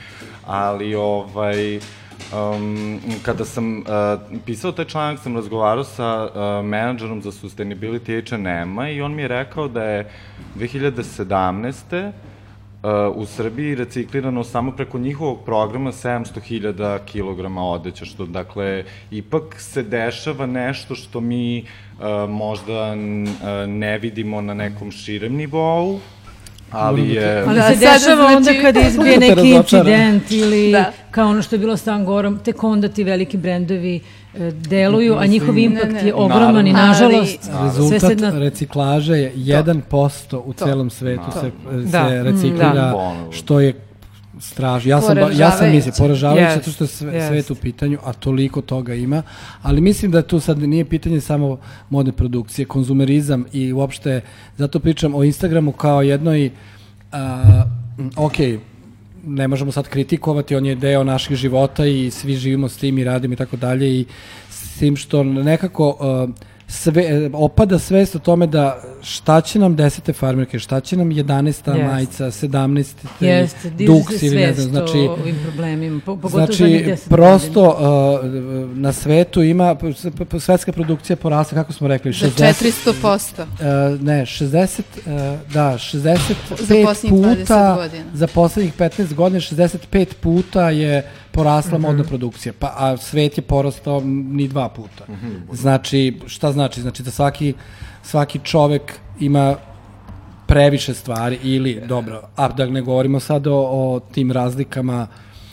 [0.46, 1.80] Ali, ovaj,
[2.34, 3.86] Um, kada sam uh,
[4.46, 9.28] pisao taj članak, sam razgovarao sa uh, menadžerom za sustainability H&M-a i on mi je
[9.28, 10.10] rekao da je
[10.56, 12.12] 2017
[13.16, 20.46] u Srbiji reciklirano samo preko njihovog programa 700.000 kg odeća, što dakle ipak se dešava
[20.46, 22.96] nešto što mi uh, možda
[23.68, 26.00] ne vidimo na nekom širem nivou,
[26.72, 27.44] ali je...
[27.48, 28.36] Ali da, se dešava znači...
[28.36, 30.92] onda kada izbije neki incident ili da.
[31.12, 34.02] kao ono što je bilo s Tangorom, tek onda ti veliki brendovi
[34.40, 36.08] E, deluju, a njihov impakt ne, ne.
[36.08, 38.40] je ogroman i nažalost rezultat sve se na...
[38.40, 40.66] reciklaže je 1% u to.
[40.66, 41.40] celom svetu to.
[41.40, 41.52] se,
[41.92, 42.10] da.
[42.10, 43.16] se reciklira, da.
[43.32, 43.74] što je
[44.40, 44.90] stražno.
[44.90, 46.56] Ja sam, ja sam mislim, poražavajući, yes.
[46.56, 47.28] zato što je sve, yes.
[47.28, 49.24] svet u pitanju, a toliko toga ima,
[49.62, 54.22] ali mislim da tu sad nije pitanje samo modne produkcije, konzumerizam i uopšte,
[54.58, 57.20] zato pričam o Instagramu kao jednoj, uh,
[58.16, 58.38] ok,
[59.26, 63.04] ne možemo sad kritikovati, on je deo naših života i svi živimo s tim i
[63.04, 64.06] radimo i tako dalje i
[64.50, 66.36] s tim što nekako uh,
[66.68, 71.64] sve, opada svest o tome da šta će nam desete farmerke, šta će nam 11.
[71.66, 71.86] Yes.
[71.86, 72.94] majica, 17.
[73.20, 79.76] Jeste, duks ili ne znam, znači, ovim problemima, po, znači, prosto uh, na svetu ima,
[80.40, 83.42] svetska produkcija porasta, kako smo rekli, 60, 400%.
[83.42, 85.14] Uh, ne, 60, uh,
[85.54, 91.04] da, 65 puta, za poslednjih 15 godina, 65 puta je
[91.38, 91.86] porasla mm -hmm.
[91.86, 95.06] modna produkcija, pa, a svet je porastao ni dva puta.
[95.08, 95.56] Mm -hmm.
[95.56, 96.82] Znači, šta znači?
[96.82, 97.54] Znači da svaki,
[98.04, 99.56] svaki čovek ima
[100.48, 105.08] previše stvari ili, dobro, a da ne govorimo sad o, o tim razlikama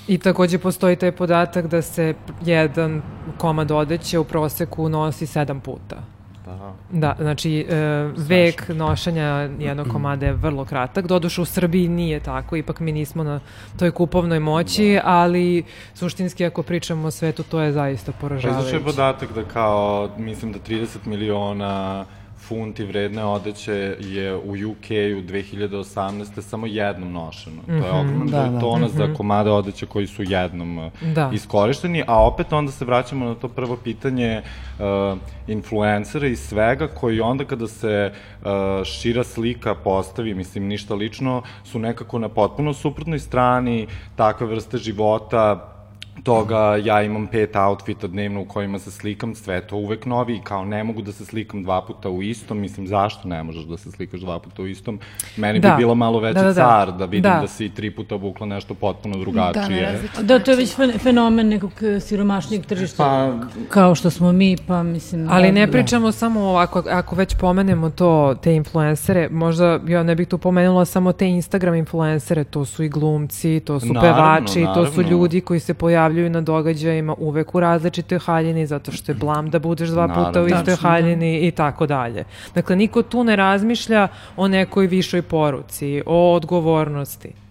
[0.09, 3.03] I takođe postoji taj podatak da se jedan
[3.39, 6.14] komad odeće u proseku nosi sedam puta.
[6.47, 6.73] Aha.
[6.93, 7.75] Da, znači e,
[8.17, 11.07] vek nošenja jednog komada je vrlo kratak.
[11.07, 13.41] Doduše u Srbiji nije tako, ipak mi nismo na
[13.79, 15.01] toj kupovnoj moći, da.
[15.05, 18.71] ali suštinski ako pričamo o svetu, to je zaista poražavajuće.
[18.71, 22.05] Pa je podatak da kao, mislim da 30 miliona
[22.49, 26.41] funti vredne odeće je u UK-u 2018.
[26.41, 27.63] samo jednom nošeno.
[27.63, 28.01] Mm -hmm, to je mhm.
[28.01, 28.97] ogroman da, da, tona mm -hmm.
[28.97, 29.15] za mhm.
[29.15, 31.31] komade odeće koji su jednom uh, da.
[31.33, 34.43] iskorišteni, a opet onda se vraćamo na to prvo pitanje
[34.79, 38.49] uh, influencera i svega koji onda kada se uh,
[38.85, 45.74] šira slika postavi, mislim ništa lično, su nekako na potpuno suprotnoj strani takve vrste života
[46.19, 50.41] toga ja imam pet outfita dnevno u kojima se slikam, sve to uvek novi i
[50.41, 53.77] kao ne mogu da se slikam dva puta u istom, mislim zašto ne možeš da
[53.77, 54.99] se slikaš dva puta u istom?
[55.37, 55.71] Meni Da.
[55.71, 56.55] bi bilo malo veći Da, da, da.
[56.55, 57.41] car da vidim Da.
[57.41, 57.47] da.
[57.49, 59.69] si tri puta obukla nešto potpuno Da, drugačije.
[59.77, 63.33] ne različite Da, to je već fen- fenomen nekog e, siromašnijeg tržišta, Pa,
[63.67, 65.29] kao što smo mi, pa mislim...
[65.31, 65.73] Ali da- ne da.
[65.73, 68.05] pričamo samo ovako, ako već pomenemo to,
[68.37, 72.89] te influencere, možda ja ne bih tu pomenula samo te Instagram influencere, to su i
[72.89, 75.11] glumci, to su Naravno, pevači, to su naravno.
[75.11, 75.75] ljudi koji se
[76.05, 80.21] pojavljuju na događajima uvek u različitoj haljini, zato što je blam da budeš dva puta
[80.21, 80.47] u Naravno.
[80.47, 80.89] istoj Tačno, da.
[80.89, 82.25] haljini i tako dalje.
[82.55, 87.44] Dakle, niko tu ne razmišlja o nekoj višoj poruci, o odgovornosti.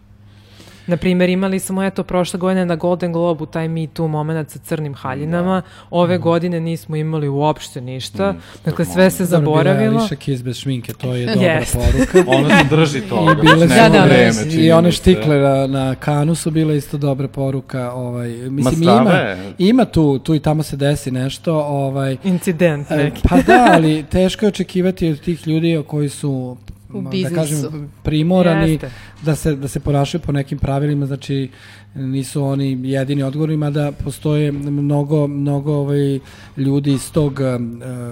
[0.88, 4.60] Na primjer, imali smo eto prošle godine na Golden Globu taj Me Too moment sa
[4.60, 5.62] crnim haljinama.
[5.90, 8.36] Ove godine nismo imali uopšte ništa.
[8.66, 10.00] dakle, sve se zaboravilo.
[10.00, 11.78] Alicia Keys bez šminke, to je dobra Jeste.
[11.78, 12.32] poruka.
[12.38, 13.32] ona se drži toga.
[13.32, 16.98] I bile neko Da, da, vreme, i one štikle na, na kanu su bile isto
[16.98, 17.92] dobra poruka.
[17.92, 21.56] Ovaj, mislim, Ma ima, ima tu, tu i tamo se desi nešto.
[21.56, 23.22] Ovaj, Incident e, neki.
[23.30, 26.58] pa da, ali teško je očekivati od tih ljudi koji su
[26.94, 27.36] U da biznisu.
[27.36, 28.92] kažem, primorani Jeste.
[29.22, 31.50] da se, da se ponašaju po nekim pravilima, znači
[31.96, 36.20] nisu oni jedini odgovorni, mada postoje mnogo, mnogo ovaj,
[36.58, 37.62] ljudi iz tog uh,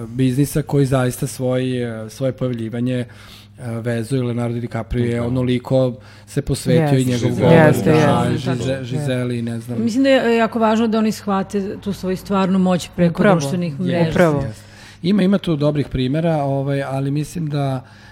[0.08, 1.62] biznisa koji zaista svoj,
[2.02, 3.04] uh, svoje pojavljivanje
[3.58, 5.94] uh, vezuju Leonardo DiCaprio je onoliko
[6.26, 7.26] se posvetio i Jeste.
[7.26, 8.26] njegov govor, jeste, da.
[8.36, 9.82] Žize- Žizeli i ne znam.
[9.82, 13.40] Mislim da je jako važno da oni shvate tu svoju stvarnu moć preko Upravo.
[13.40, 14.10] društvenih mreža.
[14.10, 14.40] Upravo.
[14.40, 14.62] jeste.
[15.02, 17.84] Ima, ima tu dobrih primera, ovaj, ali mislim da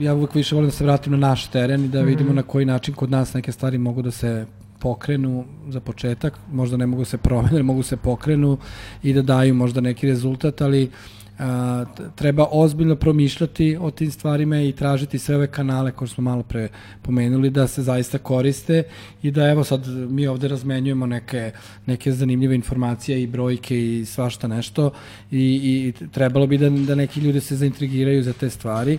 [0.00, 2.64] ja uvek više volim da se vratim na naš teren i da vidimo na koji
[2.64, 4.46] način kod nas neke stvari mogu da se
[4.78, 8.58] pokrenu za početak, možda ne mogu se promene, mogu se pokrenu
[9.02, 10.90] i da daju možda neki rezultat, ali
[11.38, 16.42] a, treba ozbiljno promišljati o tim stvarima i tražiti sve ove kanale koje smo malo
[16.42, 16.68] pre
[17.02, 18.82] pomenuli da se zaista koriste
[19.22, 21.52] i da evo sad mi ovde razmenjujemo neke,
[21.86, 24.90] neke zanimljive informacije i brojke i svašta nešto
[25.30, 28.98] i, i trebalo bi da, da neki ljudi se zaintrigiraju za te stvari.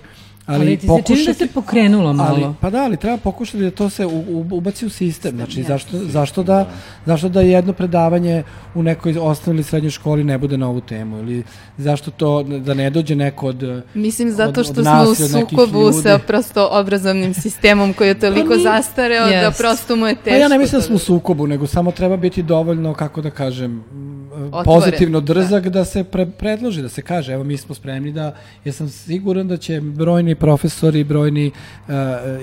[0.50, 2.30] Ali, Ali ti se čini da se pokrenulo malo.
[2.36, 5.36] Ali, pa da, ali treba pokušati da to se u, u, ubaci u sistem.
[5.36, 6.70] Znači, zašto, zašto, da,
[7.06, 8.44] zašto da jedno predavanje
[8.76, 11.18] u nekoj osnovnoj ili srednjoj školi ne bude na ovu temu?
[11.18, 11.44] Ili
[11.78, 13.84] zašto to da ne dođe neko od...
[13.94, 18.20] Mislim zato od- od što smo nas u sukobu sa prosto obrazovnim sistemom koji je
[18.20, 19.58] toliko nije- zastareo da Jest.
[19.58, 20.30] prosto mu je teško.
[20.30, 23.30] Pa ja ne mislim da smo u sukobu, nego samo treba biti dovoljno, kako da
[23.32, 23.84] kažem,
[24.32, 28.36] Otvoren, pozitivno drzak da, se pre, predloži, da se kaže, evo mi smo spremni da,
[28.65, 31.94] ja sam siguran da će brojni profesori, brojni uh,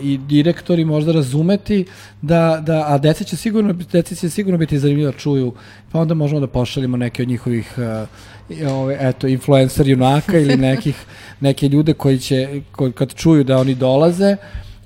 [0.03, 1.85] i direktori možda razumeti
[2.23, 5.53] da, da a deca će sigurno, deca će sigurno biti zanimljivo da čuju,
[5.93, 8.09] pa onda možemo da pošaljemo neke od njihovih uh,
[8.71, 11.05] ove, eto, influencer junaka ili nekih,
[11.41, 14.37] neke ljude koji će, ko, kad čuju da oni dolaze,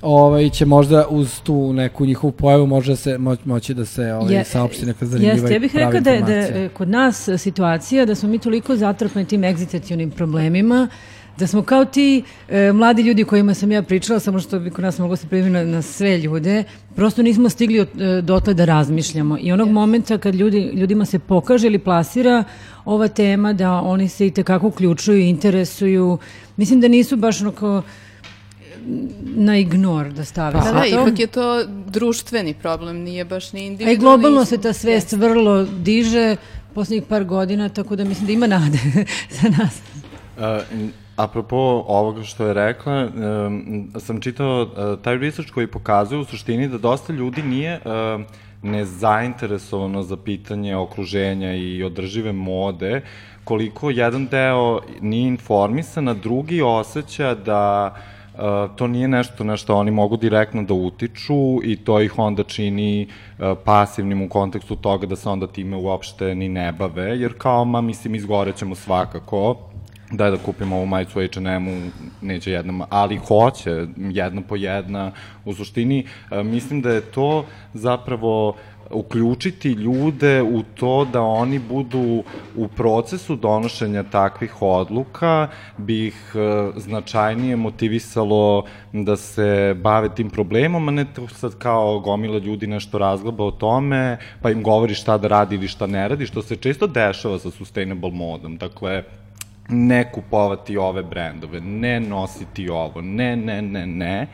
[0.02, 4.34] ovaj će možda uz tu neku njihovu pojavu može se mo, moći da se ovaj
[4.34, 8.28] Je- saopšti neka zanimljiva Jeste, ja bih rekla da, da kod nas situacija da smo
[8.28, 10.88] mi toliko zatrpani tim egzitacionim problemima
[11.38, 14.84] da smo kao ti e, mladi ljudi kojima sam ja pričala, samo što bi kod
[14.84, 16.64] nas moglo se primiti na, na sve ljude,
[16.96, 19.38] prosto nismo stigli od, e, dotle da razmišljamo.
[19.40, 22.44] I onog momenta kad ljudi, ljudima se pokaže ili plasira
[22.84, 26.18] ova tema, da oni se i tekako uključuju, interesuju,
[26.56, 27.82] mislim da nisu baš onako
[29.22, 31.02] na ignor da stave Da, sve da, to.
[31.02, 33.94] ipak je to društveni problem, nije baš ni A individualni.
[33.94, 36.36] i globalno se ta svest vrlo diže
[36.74, 38.78] poslednjih par godina, tako da mislim da ima nade
[39.40, 39.80] za nas.
[40.36, 43.08] Uh, apropo ovoga što je rekla,
[43.46, 48.22] um, sam čitao uh, taj research koji pokazuje u suštini da dosta ljudi nije uh,
[48.62, 53.02] nezainteresovano za pitanje okruženja i održive mode,
[53.44, 58.19] koliko jedan deo nije informisan, a drugi osjeća da Uh,
[58.76, 63.06] to nije nešto na što oni mogu direktno da utiču i to ih onda čini
[63.06, 67.64] uh, pasivnim u kontekstu toga da se onda time uopšte ni ne bave, jer kao,
[67.64, 69.56] ma, mislim, izgorećemo svakako,
[70.12, 71.90] daj da kupimo ovu majicu H&M-u,
[72.22, 75.12] neće jedna, ma- ali hoće, jedna po jedna.
[75.44, 78.56] U suštini, uh, mislim da je to zapravo
[78.90, 82.22] uključiti ljude u to da oni budu
[82.56, 90.88] u procesu donošenja takvih odluka bi ih e, značajnije motivisalo da se bave tim problemom,
[90.88, 95.18] a ne to sad kao gomila ljudi nešto razglaba o tome, pa im govori šta
[95.18, 98.56] da radi ili šta ne radi, što se često dešava sa sustainable modom.
[98.56, 99.02] Dakle,
[99.68, 104.26] ne kupovati ove brendove, ne nositi ovo, ne, ne, ne, ne,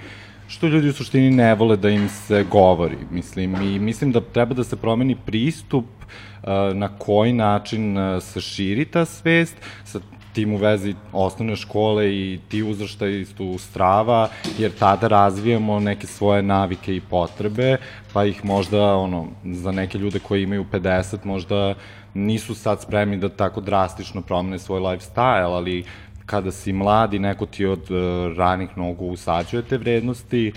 [0.48, 2.96] što ljudi u suštini ne vole da im se govori.
[3.10, 8.40] Mislim, i mislim da treba da se promeni pristup uh, na koji način uh, se
[8.40, 10.00] širi ta svest sa
[10.36, 14.28] tim u vezi osnovne škole i ti uzraštaj su strava,
[14.58, 17.76] jer tada razvijamo neke svoje navike i potrebe,
[18.12, 21.74] pa ih možda, ono, za neke ljude koji imaju 50, možda
[22.14, 25.84] nisu sad spremni da tako drastično promene svoj lifestyle, ali
[26.26, 27.96] kada si mladi, neko ti od uh,
[28.36, 30.52] ranih nogu usađuje te vrednosti,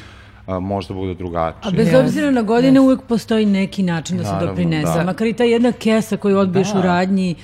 [0.47, 1.61] uh, možda bude drugačije.
[1.63, 4.93] A bez obzira na godine uvek postoji neki način da se Naravno, doprinese.
[4.93, 5.03] da.
[5.03, 6.79] Makar i ta jedna kesa koju odbiješ Da.
[6.79, 7.35] u radnji,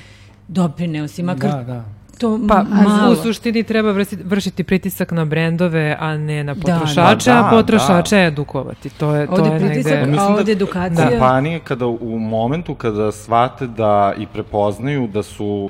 [0.48, 1.24] doprineo si.
[1.24, 1.84] Makar Da, da.
[2.18, 3.12] to Pa, malo.
[3.12, 7.50] u suštini treba vrsi- vršiti pritisak na brendove, a ne na Da, potrošače, da, a
[7.52, 8.22] potrošače da.
[8.24, 8.90] edukovati.
[8.90, 10.06] To je, to Ovde je pritisak, negde...
[10.06, 11.10] Mislim a da- ovde edukacija.
[11.10, 15.70] Kompanije kada u momentu kada shvate da i prepoznaju da su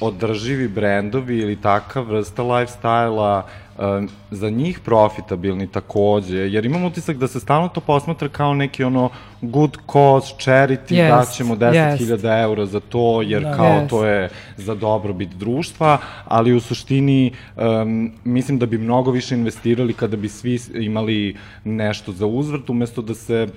[0.00, 3.42] održivi brendovi ili takav vrsta lifestyle-a
[3.78, 8.84] um, za njih profitabilni takođe, jer imam utisak da se stalno to posmatra kao neki
[8.84, 13.56] ono good cause, charity, Jest, daćemo 10.000 eura za to, jer Da.
[13.56, 13.90] kao Jest.
[13.90, 19.92] to je za dobrobit društva, ali u suštini um, mislim da bi mnogo više investirali
[19.92, 23.48] kada bi svi imali nešto za uzvrt, umesto da se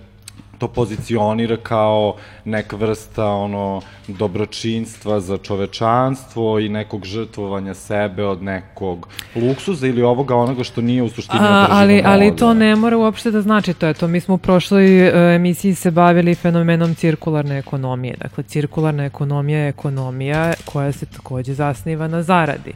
[0.58, 2.16] to pozicionira kao
[2.46, 10.36] neka vrsta ono dobročinstva za čovečanstvo i nekog žrtvovanja sebe od nekog luksuza ili ovoga
[10.36, 13.74] onoga što nije u suštini A, održiva ali, ali to ne mora uopšte da znači
[13.74, 14.08] to je to.
[14.08, 18.16] Mi smo u prošloj e, emisiji se bavili fenomenom cirkularne ekonomije.
[18.22, 22.74] Dakle, cirkularna ekonomija je ekonomija koja se takođe zasniva na zaradi.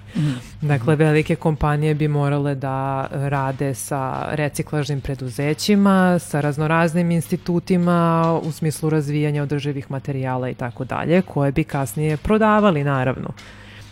[0.62, 7.69] Dakle, velike kompanije bi morale da rade sa reciklažnim preduzećima, sa raznoraznim institutima
[8.44, 13.30] u smislu razvijanja održivih materijala i tako dalje, koje bi kasnije prodavali, naravno.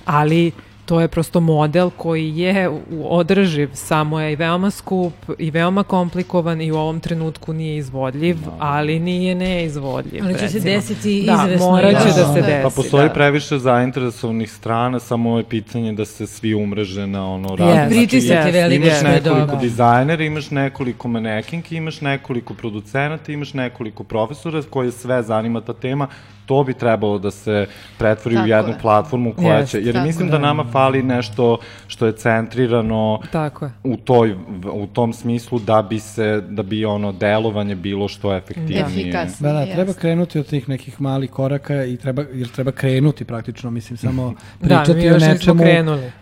[0.05, 0.51] Ali
[0.87, 5.83] to je prosto model koji je u- održiv, samo je i veoma skup i veoma
[5.85, 10.23] komplikovan i u ovom trenutku nije izvodljiv, ali nije neizvodljiv.
[10.23, 10.63] Ali će se recimo.
[10.65, 11.67] desiti da, izvesno.
[11.67, 12.33] morat će i da, da.
[12.33, 12.47] se Da.
[12.47, 12.63] desi.
[12.63, 13.13] Pa postoji da.
[13.13, 17.57] previše zainteresovanih strana, samo je pitanje da se svi umreže na ono Yes.
[17.59, 17.89] razne.
[17.89, 19.55] Pritisak je veliki, Imaš nekoliko dobro.
[19.57, 26.07] dizajnera, imaš nekoliko manekinki, imaš nekoliko producenata, imaš nekoliko profesora koje sve zanima ta tema,
[26.47, 27.65] to bi trebalo da se
[27.97, 28.79] pretvori Tako u jednu je.
[28.81, 30.31] platformu koja Jest, će, jer mislim je.
[30.31, 31.57] da nama fali nešto
[31.87, 33.71] što je centrirano Tako je.
[33.83, 34.35] u toj
[34.73, 38.81] u tom smislu da bi se da bi ono delovanje bilo što efektivnije.
[38.81, 39.47] Efikasno.
[39.47, 43.71] Da, da, treba krenuti od tih nekih malih koraka i treba, jer treba krenuti praktično,
[43.71, 45.63] mislim, samo Da, pričati mi o nečemu,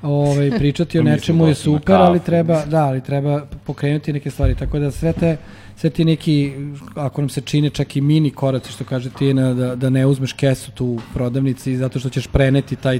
[0.02, 4.80] ovaj, pričati o nečemu je super, ali treba, da, ali treba pokrenuti neke stvari, tako
[4.80, 5.38] da sve te,
[5.78, 6.54] sve ti neki,
[6.96, 10.34] ako nam se čine čak i mini koraci, što kaže Tijena, da, da ne uzmeš
[10.34, 13.00] kesu tu u prodavnici zato što ćeš preneti taj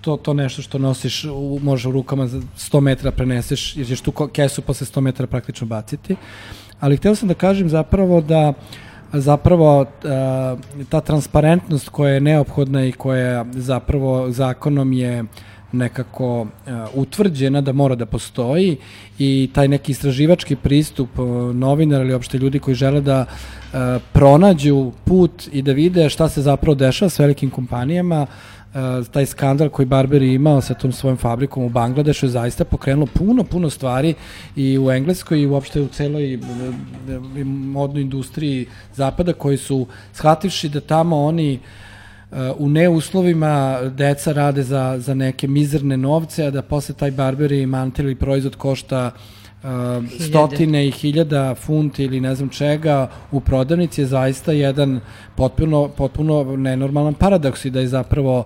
[0.00, 4.00] to, to nešto što nosiš, u, može u rukama za 100 metara preneseš, jer ćeš
[4.00, 6.16] tu kesu posle 100 metara praktično baciti.
[6.80, 8.52] Ali hteo sam da kažem zapravo da
[9.12, 10.56] zapravo a,
[10.88, 15.24] ta transparentnost koja je neophodna i koja zapravo zakonom je
[15.72, 18.76] nekako a, utvrđena da mora da postoji
[19.18, 21.22] i taj neki istraživački pristup a,
[21.54, 23.24] novinara ili opšte ljudi koji žele da
[23.72, 28.26] a, pronađu put i da vide šta se zapravo dešava s velikim kompanijama
[28.74, 33.06] Uh, taj skandal koji Barber imao sa tom svojom fabrikom u Bangladešu je zaista pokrenulo
[33.06, 34.14] puno, puno stvari
[34.56, 36.38] i u Engleskoj i uopšte u celoj e,
[37.36, 41.60] e, modnoj industriji zapada koji su shvativši da tamo oni uh,
[42.58, 47.66] u neuslovima deca rade za, za neke mizerne novce, a da posle taj Barber i
[47.66, 49.10] mantel ili proizvod košta
[49.62, 49.68] uh,
[50.20, 55.00] stotine i hiljada funti ili ne znam čega u prodavnici je zaista jedan
[55.36, 58.44] potpuno, potpuno nenormalan paradoks i da je zapravo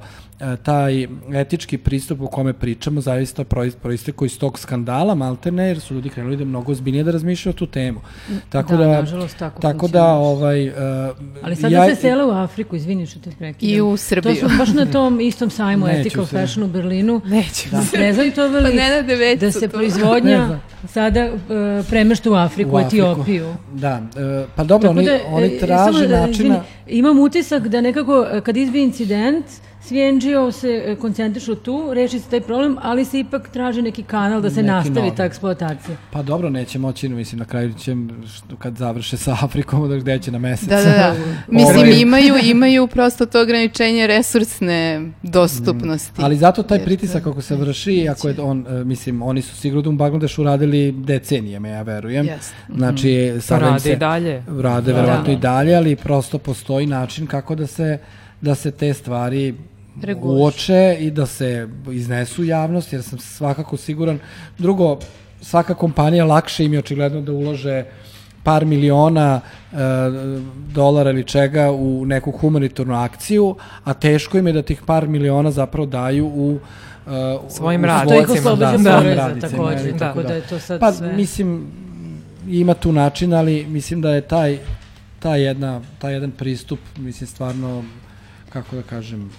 [0.62, 3.44] taj etički pristup u kome pričamo zaista
[3.82, 7.58] proisteko iz tog skandala maltene jer su ljudi krenuli da mnogo ozbiljnije da razmišljaju o
[7.58, 8.00] tu temu.
[8.48, 10.74] Tako Da, da, nažalost, tako tako da ovaj uh,
[11.42, 13.76] Ali sada se sele u Afriku, izvini što te prekidam.
[13.76, 14.34] I u Srbiju.
[14.34, 16.36] To su baš na tom istom sajmu Neću Ethical se.
[16.36, 17.20] Fashion u Berlinu.
[17.24, 17.70] Neće.
[17.70, 17.82] Da.
[17.92, 19.76] Prezentovali Pa Nenade, već da su se tu.
[19.76, 20.62] Ne proizvodnja znam.
[20.88, 22.96] sada uh, premešta u Afriku, U Afriku.
[22.96, 23.54] Etiopiju.
[23.72, 26.32] Da, e, pa dobro, oni, e, oni e, traže da, načina...
[26.32, 29.46] izvini, imam utisak da nekako e, kad izbi incident,
[29.86, 34.02] svi NGO se e, koncentrišu tu, reši se taj problem, ali se ipak traži neki
[34.02, 35.16] kanal da se Neki nastavi novi.
[35.16, 35.96] ta eksploatacija.
[36.10, 37.96] Pa dobro, neće moći, mislim, na kraju će,
[38.58, 40.68] kad završe sa Afrikom, da gde će na mesec.
[40.68, 41.14] Da, da, da.
[41.48, 42.00] Mislim, Ovaj.
[42.00, 46.22] imaju, imaju prosto to ograničenje resursne dostupnosti.
[46.22, 49.90] Ali zato taj pritisak ako se vrši, ako je on, e, mislim, oni su sigurno
[49.90, 52.26] u Bangladešu radili decenijama, ja verujem.
[52.26, 52.54] Jeste.
[52.76, 53.92] Znači, To sada im rade se...
[53.92, 54.42] i dalje.
[54.58, 55.00] Rade Da.
[55.00, 57.98] verovatno i dalje, ali prosto postoji način kako da se
[58.40, 59.54] da se te stvari
[60.02, 60.42] Regulišu.
[60.42, 64.18] uoče i da se iznesu u javnost, jer sam svakako siguran.
[64.58, 64.98] Drugo,
[65.40, 67.84] svaka kompanija lakše im je očigledno da ulože
[68.42, 69.40] par miliona
[69.72, 69.76] e,
[70.74, 75.50] dolara ili čega u neku humanitarnu akciju, a teško im je da tih par miliona
[75.50, 76.58] zapravo daju u
[77.06, 77.12] uh,
[77.48, 78.26] Svojim u radnicima.
[78.26, 80.92] To ih svojim- oslobađa da, svojim radnicima, takođe, ili tako da je to sad Pa
[80.92, 81.12] sve.
[81.12, 81.66] mislim
[82.48, 84.58] ima tu način, ali mislim da je taj
[85.18, 87.84] ta jedna taj jedan pristup mislim stvarno
[88.48, 89.30] kako da kažem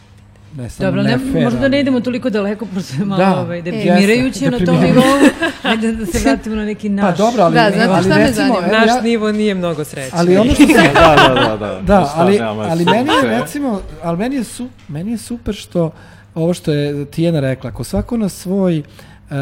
[0.53, 3.17] ne samo Dobro, ne, ne možda da ali- ne idemo toliko daleko, pošto je malo
[3.19, 5.03] Da, ovaj, deprimirajuće na tom nivou.
[5.63, 7.17] Ajde da se vratimo na neki Pa naš.
[7.17, 8.67] dobro, ali, Da, znate ali šta me recimo, zanima?
[8.67, 10.19] evo Naš ja- nivo nije mnogo srećan.
[10.19, 11.81] ali ono što se da, da, da, da.
[11.81, 15.55] Da, Šta ali, nema ali meni je recimo, ali meni je, su, meni je super
[15.55, 15.91] što
[16.35, 19.35] ovo što je Tijena rekla, ako svako na svoj uh,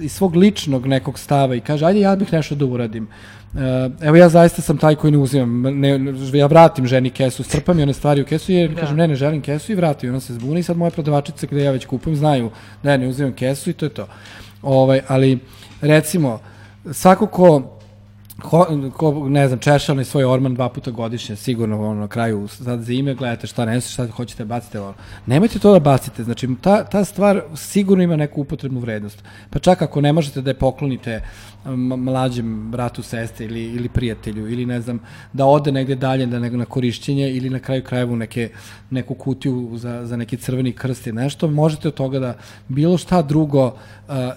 [0.00, 3.04] iz svog ličnog nekog stava i kaže, ajde ja bih nešto da uradim.
[3.04, 3.10] Uh,
[4.00, 7.78] evo ja zaista sam taj koji ne uzimam, ne, ne- ja vratim ženi kesu, strpam
[7.78, 8.80] i one stvari u kesu jer Da.
[8.80, 11.46] kažem ne, ne želim kesu i vratim, i ona se zbuni i sad moje prodavačice
[11.46, 12.50] gde ja već kupujem znaju
[12.82, 14.06] da ja ne uzimam kesu i to je to.
[14.62, 15.38] Ovaj, ali
[15.80, 16.40] recimo,
[16.92, 17.72] svako ko
[18.42, 18.66] Ho,
[18.96, 22.82] ko, ne znam, češa onaj svoj orman dva puta godišnje, sigurno ono, na kraju sad
[22.82, 24.80] zime, gledate šta nese, šta hoćete bacite.
[24.80, 24.94] Ono.
[25.26, 29.22] Nemojte to da bacite, znači ta, ta stvar sigurno ima neku upotrebnu vrednost.
[29.50, 31.22] Pa čak ako ne možete da je poklonite
[31.96, 35.00] mlađem bratu, seste ili, ili prijatelju, ili ne znam,
[35.32, 38.50] da ode negde dalje da na korišćenje ili na kraju krajeva u neke,
[38.90, 42.34] neku kutiju za, za neki crveni krst ili nešto, možete od toga da
[42.68, 43.74] bilo šta drugo, uh,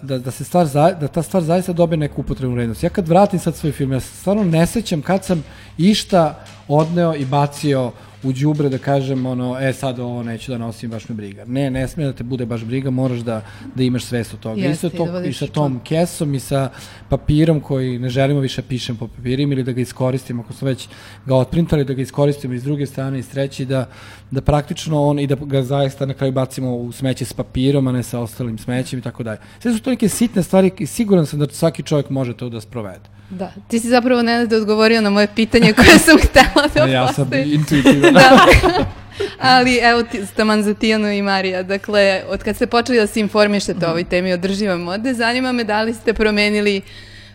[0.02, 2.84] da, da, se stvar, za, da ta stvar zaista dobije neku upotrebnu vrednost.
[2.84, 5.44] Ja kad vratim sad svoj film, ja stvarno ne sećam kad sam
[5.78, 7.92] išta odneo i bacio
[8.24, 11.46] u đubre da kažem ono e sad ovo neću da nosim baš me briga.
[11.46, 13.42] Ne, ne sme da te bude baš briga, moraš da
[13.76, 14.62] da imaš svest od toga.
[14.62, 16.70] Jeste, to da i sa tom kesom i sa
[17.10, 20.88] papirom koji ne želimo više pišem po papirima ili da ga iskoristimo ako smo već
[21.26, 23.86] ga otprintali da ga iskoristimo iz druge strane i s treće i da
[24.32, 27.92] da praktično on i da ga zaista na kraju bacimo u smeće s papirom a
[27.92, 29.40] ne sa ostalim smećem i tako dalje.
[29.60, 32.62] Sve su to neke sitne stvari i siguran sam da svaki čovjek može to da
[32.62, 33.20] sprovede.
[33.30, 37.26] Da, ti si zapravo Nenad odgovorio na moje pitanje koje sam htela da ja sam
[37.26, 37.66] postavim.
[38.20, 38.48] da.
[39.40, 43.20] Ali evo ti, taman za Tijanu i Marija, dakle, od kad ste počeli da se
[43.20, 46.82] informišete o ovoj temi održive mode, zanima me da li ste promenili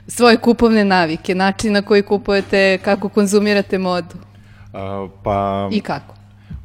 [0.09, 4.15] svoje kupovne navike, način na koji kupujete, kako konzumirate modu
[4.73, 5.69] A, pa...
[5.73, 6.15] i kako.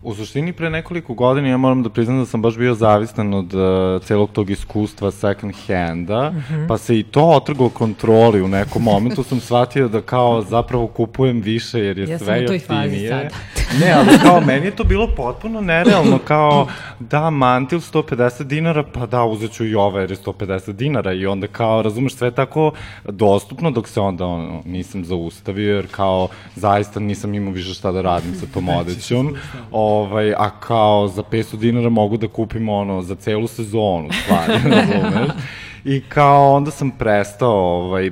[0.04, 3.54] U suštini pre nekoliko godina ja moram da priznam da sam baš bio zavistan od
[3.54, 6.34] uh, celog tog iskustva second handa,
[6.68, 11.42] pa se i to otrgo kontroli u nekom momentu sam shvatio da kao zapravo kupujem
[11.42, 13.10] više jer je Ja sam sve u toj fazi jeftinije.
[13.10, 13.86] sada.
[13.86, 16.68] ne, ali kao meni je to bilo potpuno nerealno, kao
[17.00, 21.26] da mantil 150 dinara, pa da uzet ću i ove jer je 150 dinara i
[21.26, 22.72] onda kao razumeš sve tako
[23.06, 28.02] dostupno dok se onda ono, nisam zaustavio jer kao zaista nisam imao više šta da
[28.02, 29.36] radim sa tom odećom.
[29.90, 35.30] Ovaj, a kao za 500 dinara mogu da kupim ono za celu sezonu stvari, razumeš?
[35.86, 38.12] I kao onda sam prestao ovaj,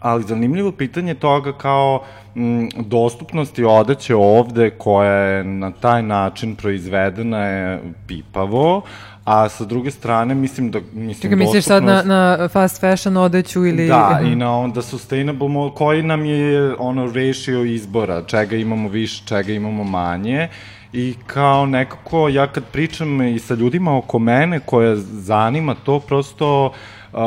[0.00, 2.02] ali zanimljivo pitanje toga kao
[2.36, 8.82] m, dostupnosti odeće ovde koja je na taj način proizvedena je pipavo,
[9.24, 13.66] a sa druge strane mislim da mislim Čekaj, misliš sad na, na fast fashion odeću
[13.66, 13.88] ili...
[13.88, 19.52] Da, i na onda sustainable, koji nam je ono ratio izbora, čega imamo više, čega
[19.52, 20.48] imamo manje.
[20.94, 26.72] I kao nekako, ja kad pričam i sa ljudima oko mene koja zanima to, prosto
[27.14, 27.20] Uh,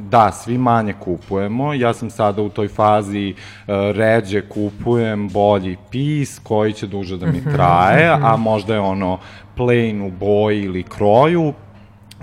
[0.00, 1.74] da, svi manje kupujemo.
[1.74, 7.26] Ja sam sada u toj fazi uh, ređe kupujem bolji pis koji će duže da
[7.26, 9.18] mi traje, a možda je ono
[9.56, 11.52] plain u boji ili kroju,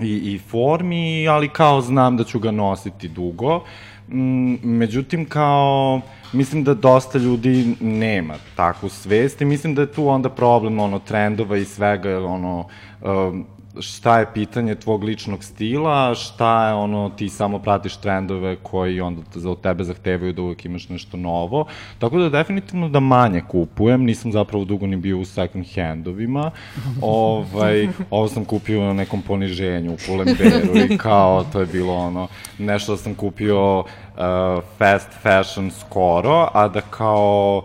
[0.00, 3.64] i, i formi, ali kao znam da ću ga nositi dugo.
[4.08, 6.00] Mm, međutim, kao,
[6.32, 10.98] mislim da dosta ljudi nema takvu svest i mislim da je tu onda problem, ono,
[10.98, 12.68] trendova i svega, ono,
[13.02, 13.46] um,
[13.80, 19.22] šta je pitanje tvog ličnog stila, šta je ono, ti samo pratiš trendove koji onda
[19.34, 21.66] za od tebe zahtevaju da uvek imaš nešto novo.
[21.98, 26.50] Tako da definitivno da manje kupujem, nisam zapravo dugo ni bio u second handovima.
[27.02, 32.28] ovaj, ovo sam kupio na nekom poniženju u Pull&Bearu i kao to je bilo ono,
[32.58, 33.84] nešto da sam kupio uh,
[34.78, 37.62] fast fashion skoro, a da kao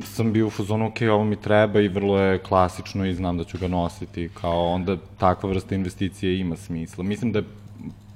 [0.00, 3.44] sam bio u fazonu, ok, ovo mi treba i vrlo je klasično i znam da
[3.44, 7.04] ću ga nositi, kao onda takva vrsta investicije ima smisla.
[7.04, 7.44] Mislim da je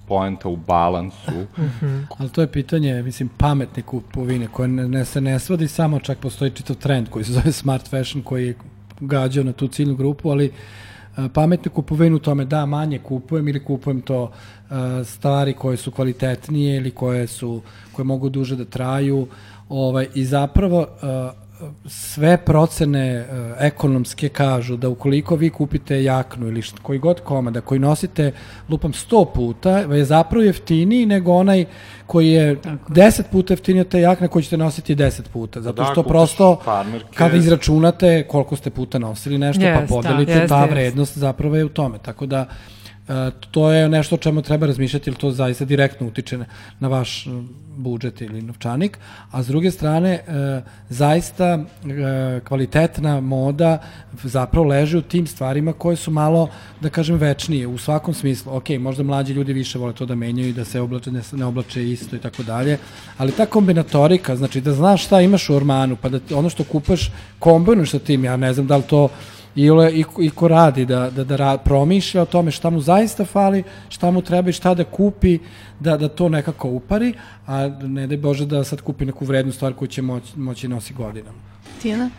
[0.08, 1.46] poenta u balansu.
[2.18, 6.18] Ali to je pitanje, mislim, pametne kupovine, koje ne, ne, se ne svodi samo, čak
[6.18, 8.54] postoji čitav trend koji se zove smart fashion, koji je
[9.00, 10.52] gađao na tu ciljnu grupu, ali
[11.16, 14.32] a, pametne kupovine u tome da manje kupujem ili kupujem to
[15.04, 17.62] stvari koje su kvalitetnije ili koje su
[17.92, 19.26] koje mogu duže da traju
[19.68, 20.86] ovaj i zapravo
[21.86, 23.26] sve procene uh,
[23.60, 28.32] ekonomske kažu da ukoliko vi kupite jaknu ili št, koji god komada koji nosite
[28.68, 31.64] lupam 100 puta je zapravo jeftiniji nego onaj
[32.06, 35.88] koji je 10 puta jeftiniji od te jakne koji ćete nositi 10 puta zato Da,
[35.92, 37.06] što prosto farmerke.
[37.14, 40.74] kada izračunate koliko ste puta nosili nešto Jest, pa podelite da, jeste, ta jeste.
[40.74, 42.75] vrednost zapravo je u tome tako da E,
[43.50, 46.38] to je nešto o čemu treba razmišljati, jer to zaista direktno utiče
[46.80, 47.26] na vaš
[47.76, 48.98] budžet ili novčanik,
[49.30, 50.22] a s druge strane e,
[50.88, 53.78] zaista e, kvalitetna moda
[54.22, 56.48] zapravo leži u tim stvarima koje su malo,
[56.80, 58.56] da kažem, večnije u svakom smislu.
[58.56, 61.90] Ok, možda mlađi ljudi više vole to da menjaju i da se oblače, ne oblače
[61.90, 62.78] isto i tako dalje,
[63.18, 67.10] ali ta kombinatorika, znači da znaš šta imaš u ormanu, pa da ono što kupaš
[67.38, 69.08] kombinuješ sa tim, ja ne znam da li to
[69.56, 73.24] i, i, i ko radi da, da, da ra, promišlja o tome šta mu zaista
[73.24, 75.38] fali, šta mu treba i šta da kupi,
[75.80, 77.14] da, da to nekako upari,
[77.46, 80.94] a ne daj Bože da sad kupi neku vrednu stvar koju će moći, moći nosi
[80.94, 81.38] godinama.
[81.82, 82.10] Tijena?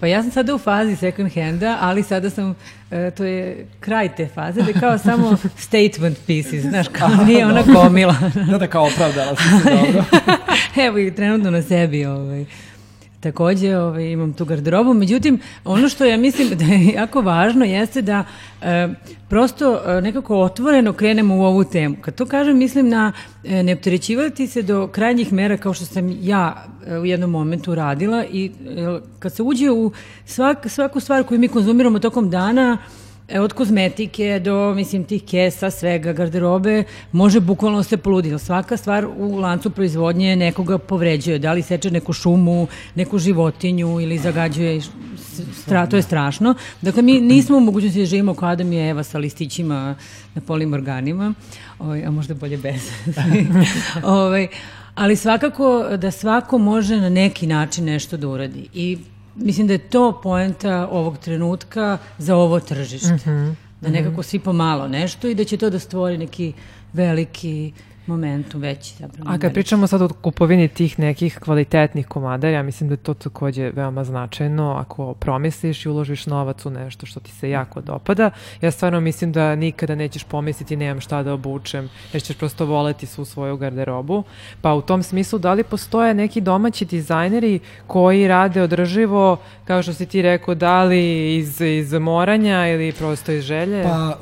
[0.00, 2.54] Pa ja sam sada u fazi second handa, ali sada sam,
[2.90, 5.36] e, to je kraj te faze, da je kao samo
[5.68, 8.14] statement pieces, znaš, kao nije ona gomila.
[8.50, 10.04] da, da kao opravdala si se dobro.
[10.86, 12.44] Evo i trenutno na sebi ovaj,
[13.26, 14.94] takođe ovaj, imam tu garderobu.
[14.94, 18.24] Međutim, ono što ja mislim da je jako važno jeste da
[18.62, 18.88] e,
[19.28, 21.96] prosto e, nekako otvoreno krenemo u ovu temu.
[22.00, 23.12] Kad to kažem, mislim na
[23.44, 27.74] e, ne opterećivati se do krajnjih mera kao što sam ja e, u jednom momentu
[27.74, 28.50] radila i e,
[29.18, 29.92] kad se uđe u
[30.24, 32.78] svak, svaku stvar koju mi konzumiramo tokom dana,
[33.34, 38.38] od kozmetike do, mislim, tih kesa, svega, garderobe, može bukvalno se poludi.
[38.38, 41.38] Svaka stvar u lancu proizvodnje nekoga povređuje.
[41.38, 44.80] Da li seče neku šumu, neku životinju ili zagađuje,
[45.62, 46.54] stra, to je strašno.
[46.82, 49.94] Dakle, mi nismo u mogućnosti da živimo kao Adam i Eva sa listićima
[50.34, 51.34] na polim organima,
[51.78, 52.90] ovaj, a možda bolje bez.
[54.02, 54.48] ovaj,
[54.94, 58.68] ali svakako da svako može na neki način nešto da uradi.
[58.74, 58.98] I
[59.36, 63.12] mislim da je to poenta ovog trenutka za ovo tržište.
[63.12, 63.54] Mm -hmm.
[63.80, 66.52] Da nekako svi pomalo nešto i da će to da stvori neki
[66.92, 67.72] veliki
[68.06, 68.94] momentu veći.
[68.98, 72.96] Zapravo, A kad pričamo sad o kupovini tih nekih kvalitetnih komada, ja mislim da je
[72.96, 74.74] to takođe veoma značajno.
[74.78, 78.30] Ako promisliš i uložiš novac u nešto što ti se jako dopada,
[78.60, 83.06] ja stvarno mislim da nikada nećeš pomisliti nemam šta da obučem, jer ćeš prosto voleti
[83.06, 84.22] svu svoju garderobu.
[84.60, 89.92] Pa u tom smislu, da li postoje neki domaći dizajneri koji rade održivo, kao što
[89.92, 93.82] si ti rekao, da li iz, iz moranja ili prosto iz želje?
[93.82, 94.18] Pa,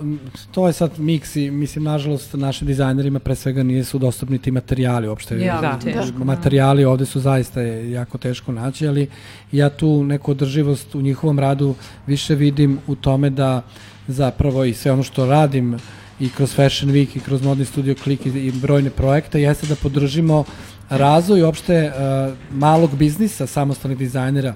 [0.53, 5.09] to je sad miks i mislim, nažalost, našim dizajnerima pre svega nisu dostupni ti materijali
[5.09, 5.39] uopšte.
[5.39, 6.25] Ja, da, teško, da.
[6.25, 9.09] materijali ovde su zaista jako teško naći, ali
[9.53, 11.75] ja tu neku održivost u njihovom radu
[12.07, 13.63] više vidim u tome da
[14.09, 15.79] zapravo i sve ono što radim
[16.21, 19.75] i kroz Fashion Week i kroz Modni studio Klik i, i brojne projekte jeste da
[19.75, 20.45] podržimo
[20.91, 24.55] razvoj uopšte uh, malog biznisa samostalnih dizajnera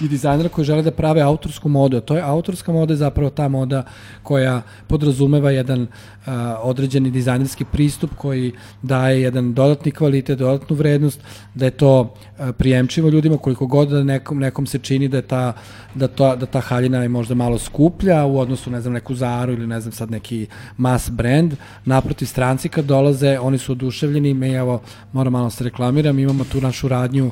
[0.00, 2.00] i dizajnera koji žele da prave autorsku modu.
[2.00, 3.84] To je autorska moda je zapravo ta moda
[4.22, 6.32] koja podrazumeva jedan uh,
[6.62, 11.20] određeni dizajnerski pristup koji daje jedan dodatni kvalitet, dodatnu vrednost,
[11.54, 15.22] da je to uh, prijemčivo ljudima koliko god da nekom, nekom se čini da je
[15.22, 15.52] ta,
[15.94, 19.66] da, to, da ta haljina je možda malo skuplja u odnosu na neku Zaru ili
[19.66, 21.54] ne znam sad neki mass brand.
[21.84, 24.80] Naprotiv stranci kad dolaze, oni su oduševljeni, me evo
[25.12, 27.30] moram malo se reklamiram, imamo tu našu radnju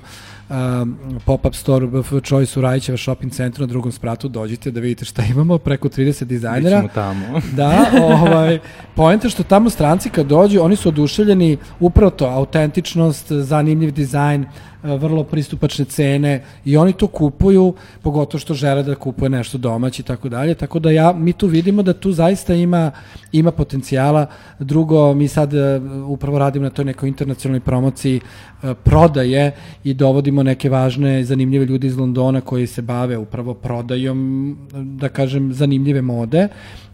[0.53, 5.05] um, pop-up store BF Choice u Rajićeva shopping centru na drugom spratu, dođite da vidite
[5.05, 6.82] šta imamo, preko 30 dizajnera.
[6.82, 7.40] Mi tamo.
[7.57, 8.59] da, ovaj,
[8.94, 14.46] pojenta što tamo stranci kad dođu, oni su oduševljeni upravo to, autentičnost, zanimljiv dizajn,
[14.83, 20.05] vrlo pristupačne cene i oni to kupuju, pogotovo što žele da kupuje nešto domaći i
[20.05, 22.91] tako dalje, tako da ja, mi tu vidimo da tu zaista ima,
[23.33, 24.26] ima potencijala.
[24.59, 28.20] Drugo, mi sad e, upravo radimo na toj nekoj internacionalnoj promociji
[28.62, 29.53] e, prodaje
[29.85, 35.53] i dovodimo neke važne, zanimljive ljudi iz Londona koji se bave upravo prodajom, da kažem,
[35.53, 36.49] zanimljive mode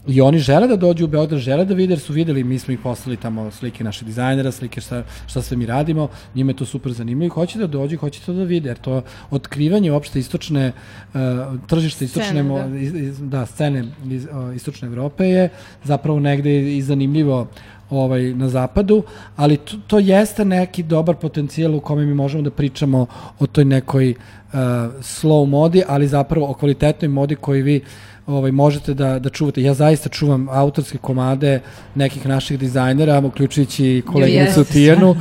[0.07, 2.73] I oni žele da dođu u Beograd, žele da vide, jer su videli, mi smo
[2.73, 6.65] ih poslali tamo slike naše dizajnera, slike šta, šta sve mi radimo, njima je to
[6.65, 10.71] super zanimljivo, hoće da dođu, hoće to da vide, jer to otkrivanje uopšte istočne,
[11.13, 11.19] uh,
[11.67, 12.77] tržište istočne, scene, da.
[12.77, 15.49] Iz, da, scene iz, uh, istočne Evrope je
[15.83, 17.47] zapravo negde i zanimljivo
[17.89, 19.03] ovaj, na zapadu,
[19.35, 23.05] ali to, to jeste neki dobar potencijal u kome mi možemo da pričamo
[23.39, 24.59] o toj nekoj uh,
[25.01, 27.81] slow modi, ali zapravo o kvalitetnoj modi koji vi
[28.29, 29.63] ovaj, možete da, da čuvate.
[29.63, 31.61] Ja zaista čuvam autorske komade
[31.95, 34.71] nekih naših dizajnera, uključujući koleginicu yes.
[34.71, 35.15] Tijanu.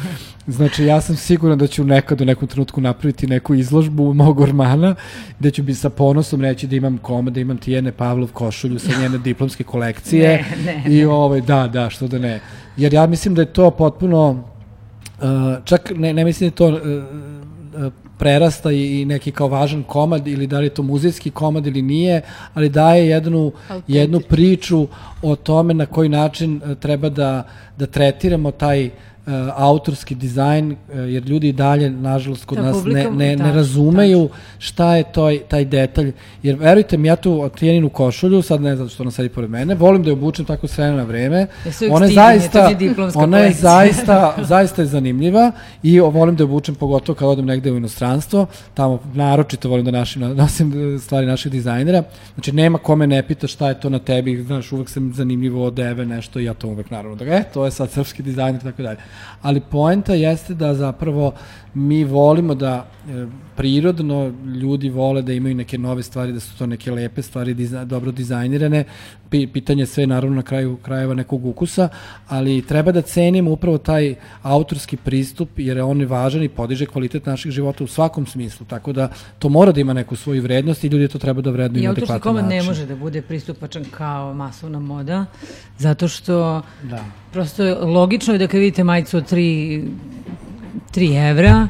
[0.46, 4.94] Znači, ja sam siguran da ću nekad u nekom trenutku napraviti neku izložbu mog ormana,
[5.38, 9.00] gde ću bi sa ponosom reći da imam komad, da imam Tijene Pavlov košulju sa
[9.00, 10.44] njene diplomske kolekcije.
[10.66, 12.40] Ne, ne, I ovaj, da, da, što da ne.
[12.76, 16.66] Jer ja mislim da je to potpuno, uh, čak ne, ne mislim da je to
[16.66, 21.66] uh, uh, prerasta i neki kao važan komad ili da li je to muzejski komad
[21.66, 22.22] ili nije,
[22.54, 23.52] ali daje jednu,
[23.88, 24.86] jednu priču
[25.22, 28.90] o tome na koji način e, treba da, da tretiramo taj
[29.28, 34.28] uh, autorski dizajn, uh, jer ljudi dalje, nažalost, kod Ta nas ne, ne, ne razumeju
[34.58, 36.12] šta je toj, taj detalj.
[36.42, 39.74] Jer verujte mi, ja tu tijeninu košulju, sad ne zato što ona sedi pored mene,
[39.74, 41.46] volim da je obučem tako s vremena na vreme.
[41.64, 45.52] Ja Ona je je zaista, diplomska ona je zaista, zaista je zanimljiva
[45.82, 49.90] i volim da je obučem pogotovo kad odem negde u inostranstvo, tamo naročito volim da
[49.90, 52.02] našim, nosim stvari naših dizajnera,
[52.34, 56.06] znači nema kome ne pita šta je to na tebi, znaš, uvek sam zanimljivo odeve
[56.06, 58.82] nešto i ja to uvek naravno da e, to je sad srpski dizajner i tako
[58.82, 58.98] dalje.
[59.42, 61.32] Ali poenta jeste da zapravo
[61.74, 66.66] mi volimo da e, prirodno ljudi vole da imaju neke nove stvari, da su to
[66.66, 68.84] neke lepe stvari, diza, dobro dizajnirane.
[69.30, 71.88] Pi, pitanje je sve naravno na kraju krajeva nekog ukusa,
[72.28, 77.26] ali treba da cenimo upravo taj autorski pristup jer je on važan i podiže kvalitet
[77.26, 78.66] naših života u svakom smislu.
[78.66, 79.08] Tako da
[79.38, 81.90] to mora da ima neku svoju vrednost i ljudi to treba da vrednuju I na
[81.90, 82.58] autorski adekvatan komad način.
[82.58, 85.26] ne može da bude pristupačan kao masovna moda,
[85.78, 87.04] zato što Da.
[87.32, 89.82] Prosto logično je da kad vidite majicu od 3,
[90.94, 91.68] 3 evra,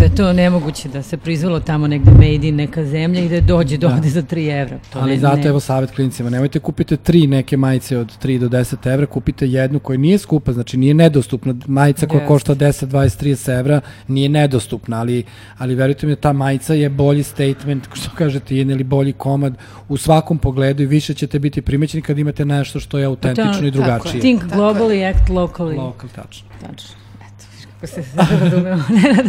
[0.00, 3.40] da je to nemoguće da se proizvelo tamo negde made in neka zemlja i da
[3.40, 4.78] dođe do ovde za 3 evra.
[4.92, 5.46] To Ali ne, zato ne.
[5.46, 9.78] evo savjet klinicima, nemojte kupite tri neke majice od 3 do 10 evra, kupite jednu
[9.78, 11.54] koja nije skupa, znači nije nedostupna.
[11.66, 12.28] Majica koja Jeste.
[12.28, 15.24] košta 10, 20, 30 evra nije nedostupna, ali,
[15.58, 19.54] ali verujte mi da ta majica je bolji statement, što kažete, jedan ili bolji komad
[19.88, 23.52] u svakom pogledu i više ćete biti primećeni kad imate nešto što je autentično i
[23.52, 23.70] tako je.
[23.70, 24.20] drugačije.
[24.20, 25.76] Think Tako globally, act locally.
[25.76, 26.48] Local, tačno.
[26.60, 27.09] Tačno.
[27.80, 28.04] Kako se
[28.40, 28.82] razumemo.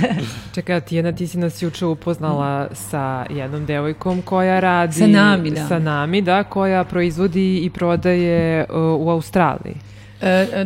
[0.56, 4.94] Čekaj, Tijena, ti si nas juče upoznala sa jednom devojkom koja radi...
[4.94, 5.68] Sa nami, da.
[5.68, 9.76] Sa nami, da, koja proizvodi i prodaje uh, u Australiji.
[10.22, 10.66] E, e,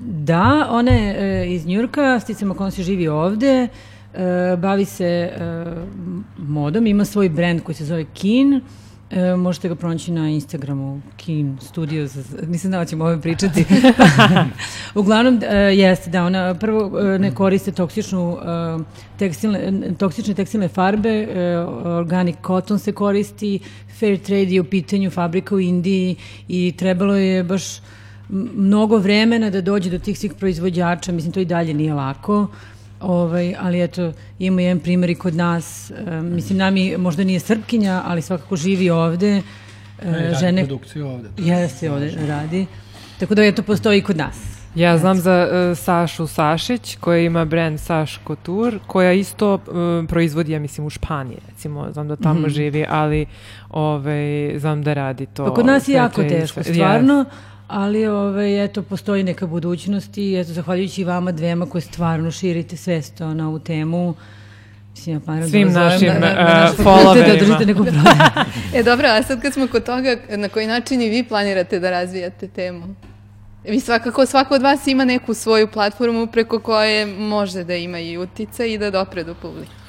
[0.00, 3.68] da, ona je e, iz Njurka, sticam okolnosti živi ovde,
[4.58, 5.32] bavi se
[6.38, 8.60] modom, ima svoj brand koji se zove Kin,
[9.10, 13.64] E, možete ga pronaći na Instagramu, Kin Studios, nisam znala da ćemo ovo pričati.
[14.94, 18.84] Uglavnom, e, jeste da ona prvo e, ne koriste toksičnu, e,
[19.18, 23.58] tekstilne, toksične tekstilne farbe, e, organic cotton se koristi,
[23.98, 26.16] fair trade je u pitanju fabrika u Indiji
[26.48, 27.80] i trebalo je baš
[28.54, 32.46] mnogo vremena da dođe do tih svih proizvođača, mislim to i dalje nije lako.
[33.00, 38.02] Ovaj, ali eto, ima jedan primjer i kod nas, e, mislim nami možda nije Srpkinja,
[38.06, 39.42] ali svakako živi ovde, e,
[40.02, 41.28] Radi žene, produkciju ovde.
[41.38, 42.66] jeste ovde radi,
[43.20, 44.54] tako da eto postoji i kod nas.
[44.74, 49.60] Ja znam za uh, Sašu Sašić koja ima brand Saš Couture koja isto uh,
[50.08, 53.26] proizvodi, ja mislim, u Španiji recimo, znam da tamo živi, ali
[53.70, 55.44] ovaj, znam da radi to.
[55.44, 57.24] Pa kod nas je jako te- teško, Yes.
[57.66, 63.20] Ali ovaj, eto, postoji neka budućnost i eto, zahvaljujući vama dvema koje stvarno širite svest
[63.20, 64.14] na ovu temu,
[64.96, 67.26] Mislim, ja Svim da našim, na, na, uh, na fakultet followerima.
[67.26, 67.84] da držite neku.
[68.78, 71.90] E dobro, a sad kad smo kod toga, na koji način i vi planirate da
[71.90, 72.94] razvijate temu?
[73.68, 78.18] Vi svakako, svako od vas ima neku svoju platformu preko koje može da ima i
[78.18, 79.83] utica i da dopre do publike.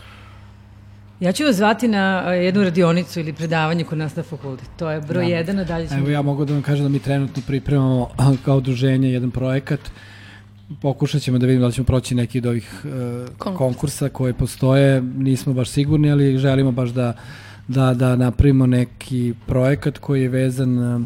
[1.20, 4.68] Ja ću vas zvati na jednu radionicu ili predavanje kod nas na fakultet.
[4.78, 5.30] To je broj Da.
[5.32, 6.00] jedan, a dalje ćemo...
[6.00, 8.10] Evo ja mogu da vam kažem da mi trenutno pripremamo
[8.46, 9.80] kao udruženje jedan projekat.
[10.82, 12.92] Pokušat ćemo da vidimo da li ćemo proći neki od ovih uh,
[13.38, 13.58] Konkursa.
[13.58, 15.02] konkursa koje postoje.
[15.02, 17.14] Nismo baš sigurni, ali želimo baš da
[17.68, 21.02] da, da napravimo neki projekat koji je vezan uh,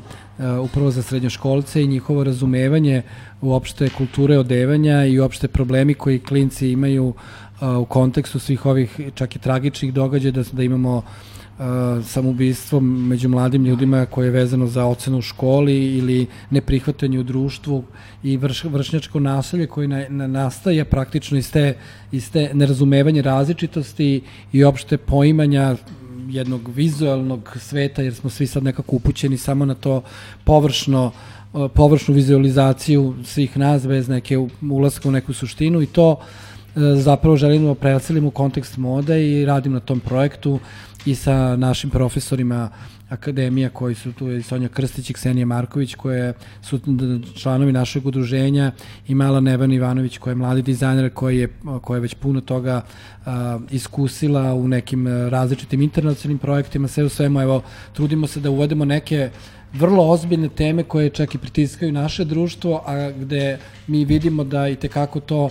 [0.63, 3.01] upravo za srednjoškolce i njihovo razumevanje
[3.41, 7.15] uopšte kulture odevanja i uopšte problemi koji klinci imaju uh,
[7.61, 11.03] u kontekstu svih ovih čak i tragičnih događaja da, da imamo
[12.03, 17.83] samoubistvo među mladim ljudima koje je vezano za ocenu u školi ili neprihvatanje u društvu
[18.23, 21.77] i vrš, vršnjačko nasilje koje na, na, nastaje praktično iz te,
[22.11, 25.75] iz te nerazumevanje različitosti i opšte poimanja
[26.29, 30.01] jednog vizualnog sveta, jer smo svi sad nekako upućeni samo na to
[30.43, 31.11] površno
[31.73, 34.37] površnu vizualizaciju svih nas bez neke
[34.71, 36.19] ulaska u neku suštinu i to uh,
[36.75, 40.59] zapravo želimo da preselimo u kontekst mode i radim na tom projektu
[41.05, 42.69] i sa našim profesorima
[43.09, 46.79] akademija koji su tu i Sonja Krstić i Ksenija Marković koje su
[47.35, 48.71] članovi našeg udruženja
[49.07, 51.49] i Mala Nevan Ivanović koja je mladi dizajner koji je,
[51.81, 52.81] koja je već puno toga
[53.25, 57.41] a, iskusila u nekim a, različitim internacionalnim projektima sve u svemu.
[57.41, 57.61] Evo
[57.93, 59.29] trudimo se da uvedemo neke
[59.73, 63.57] vrlo ozbiljne teme koje čak i pritiskaju naše društvo, a gde
[63.87, 65.49] mi vidimo da i tekako to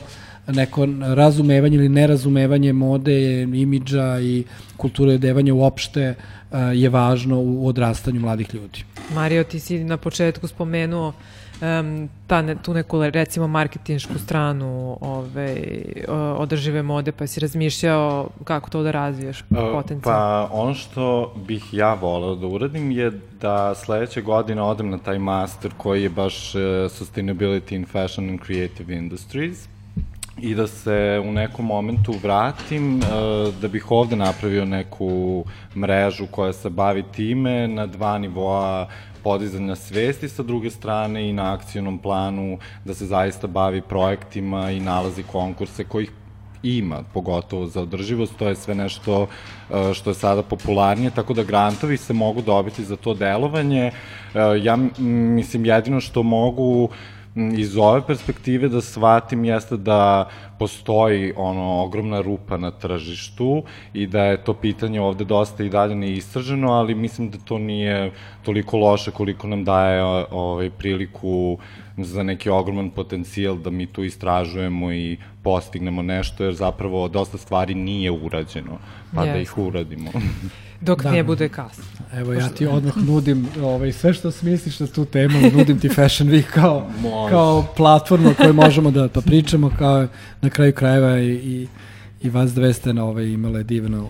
[0.48, 4.44] neko razumevanje ili nerazumevanje mode, imidža i
[4.76, 6.14] kulture odevanja uopšte
[6.50, 8.84] a, je važno u odrastanju mladih ljudi.
[9.14, 11.12] Mario, ti si na početku spomenuo
[11.60, 15.56] um, ta ne, tu neku recimo marketinšku stranu ove,
[16.36, 20.02] održive mode, pa si razmišljao kako to da razviješ potencijalno.
[20.02, 25.18] Pa ono što bih ja voleo da uradim je da sledeće godine odem na taj
[25.18, 29.68] master koji je baš uh, Sustainability in Fashion and Creative Industries
[30.40, 33.00] i da se u nekom momentu vratim,
[33.60, 35.44] da bih ovde napravio neku
[35.76, 38.88] mrežu koja se bavi time na dva nivoa
[39.22, 44.80] podizanja svesti, sa druge strane i na akcijnom planu da se zaista bavi projektima i
[44.80, 46.10] nalazi konkurse kojih
[46.62, 49.26] ima, pogotovo za održivost, to je sve nešto
[49.70, 53.84] e, što je sada popularnije, tako da grantovi se mogu dobiti za to delovanje.
[53.86, 53.92] E,
[54.62, 56.88] ja mislim jedino što mogu
[57.56, 60.28] iz ove perspektive da shvatim jeste da
[60.58, 63.62] postoji ono ogromna rupa na tržištu
[63.94, 68.12] i da je to pitanje ovde dosta i dalje neistraženo, ali mislim da to nije
[68.42, 71.58] toliko loše koliko nam daje ovaj priliku
[71.96, 77.74] za neki ogroman potencijal da mi tu istražujemo i postignemo nešto, jer zapravo dosta stvari
[77.74, 78.78] nije urađeno,
[79.14, 79.32] pa yes.
[79.32, 80.10] da ih uradimo.
[80.80, 81.10] Dok da.
[81.10, 81.84] ne bude kasno.
[82.12, 86.30] Evo ja ti odmah nudim ovaj, sve što smisliš na tu temu, nudim ti Fashion
[86.30, 87.30] Week kao, Može.
[87.30, 90.06] kao platformu koju možemo da pa pričamo, kao
[90.40, 91.68] na kraju krajeva i, i,
[92.22, 94.08] i vas dve ste na ovaj, imale divno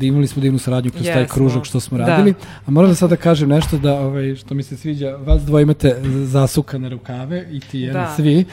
[0.00, 2.06] imali smo divnu saradnju kroz yes, taj kružok što smo da.
[2.06, 2.34] radili.
[2.66, 5.96] A moram da sada kažem nešto da ovaj što mi se sviđa, vas dvoje imate
[6.24, 8.14] zasukane rukave i ti jedan da.
[8.16, 8.44] svi.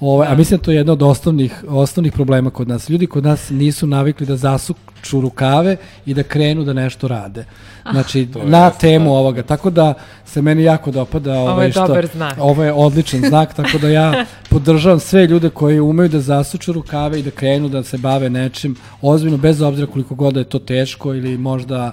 [0.00, 0.32] Ovaj, da.
[0.32, 2.90] a mislim da to je jedna od osnovnih osnovnih problema kod nas.
[2.90, 5.76] Ljudi kod nas nisu navikli da zasuču rukave
[6.06, 7.44] i da krenu da nešto rade.
[7.90, 9.10] Znači, ah, na temu da.
[9.10, 9.42] ovoga.
[9.42, 9.94] Tako da
[10.26, 12.36] se meni jako dopada ovaj, ovo je što, dobar znak.
[12.40, 17.20] Ovo je odličan znak, tako da ja podržavam sve ljude koji umeju da zasuču rukave
[17.20, 20.58] i da krenu da se bave nečim ozbiljno, bez obzira koliko god da je to
[20.58, 21.92] teško ili možda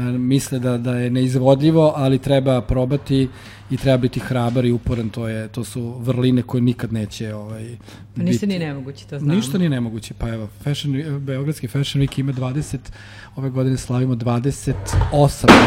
[0.00, 3.28] misle da, da je neizvodljivo, ali treba probati
[3.70, 7.76] i treba biti hrabar i uporan, to je to su vrline koje nikad neće ovaj
[8.16, 9.34] pa Ništa ni nemoguće, to znamo.
[9.34, 12.76] Ništa ni nemoguće, pa evo, Fashion Beogradski Fashion Week ima 20
[13.36, 14.74] ove godine slavimo 28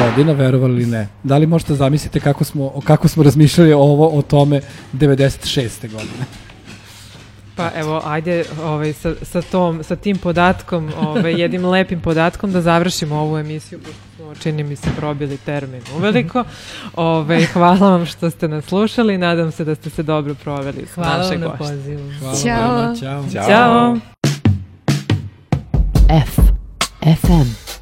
[0.04, 1.08] godina, verovali ili ne.
[1.24, 4.62] Da li možete zamisliti kako smo kako smo razmišljali ovo o tome
[4.94, 5.92] 96.
[5.92, 6.26] godine?
[7.56, 12.62] Pa evo, ajde ovaj, sa, sa, tom, sa tim podatkom, ovaj, jednim lepim podatkom da
[12.62, 16.44] završimo ovu emisiju, pošto smo, čini mi se, probili termin uveliko.
[16.96, 20.96] Ove, hvala vam što ste nas slušali, nadam se da ste se dobro proveli s
[20.96, 21.38] hvala naše.
[21.38, 22.12] Hvala vam na pozivu.
[22.20, 22.96] Hvala Ćao.
[22.96, 23.26] Ćao.
[23.32, 23.48] Ćao.
[23.48, 23.98] Ćao.
[26.10, 26.40] F.
[27.22, 27.74] FM.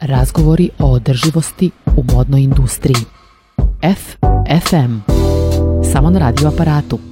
[0.00, 3.04] Razgovori o održivosti u modnoj industriji.
[3.82, 4.16] F.
[4.68, 5.12] FM.
[5.92, 7.11] Samo na radio aparatu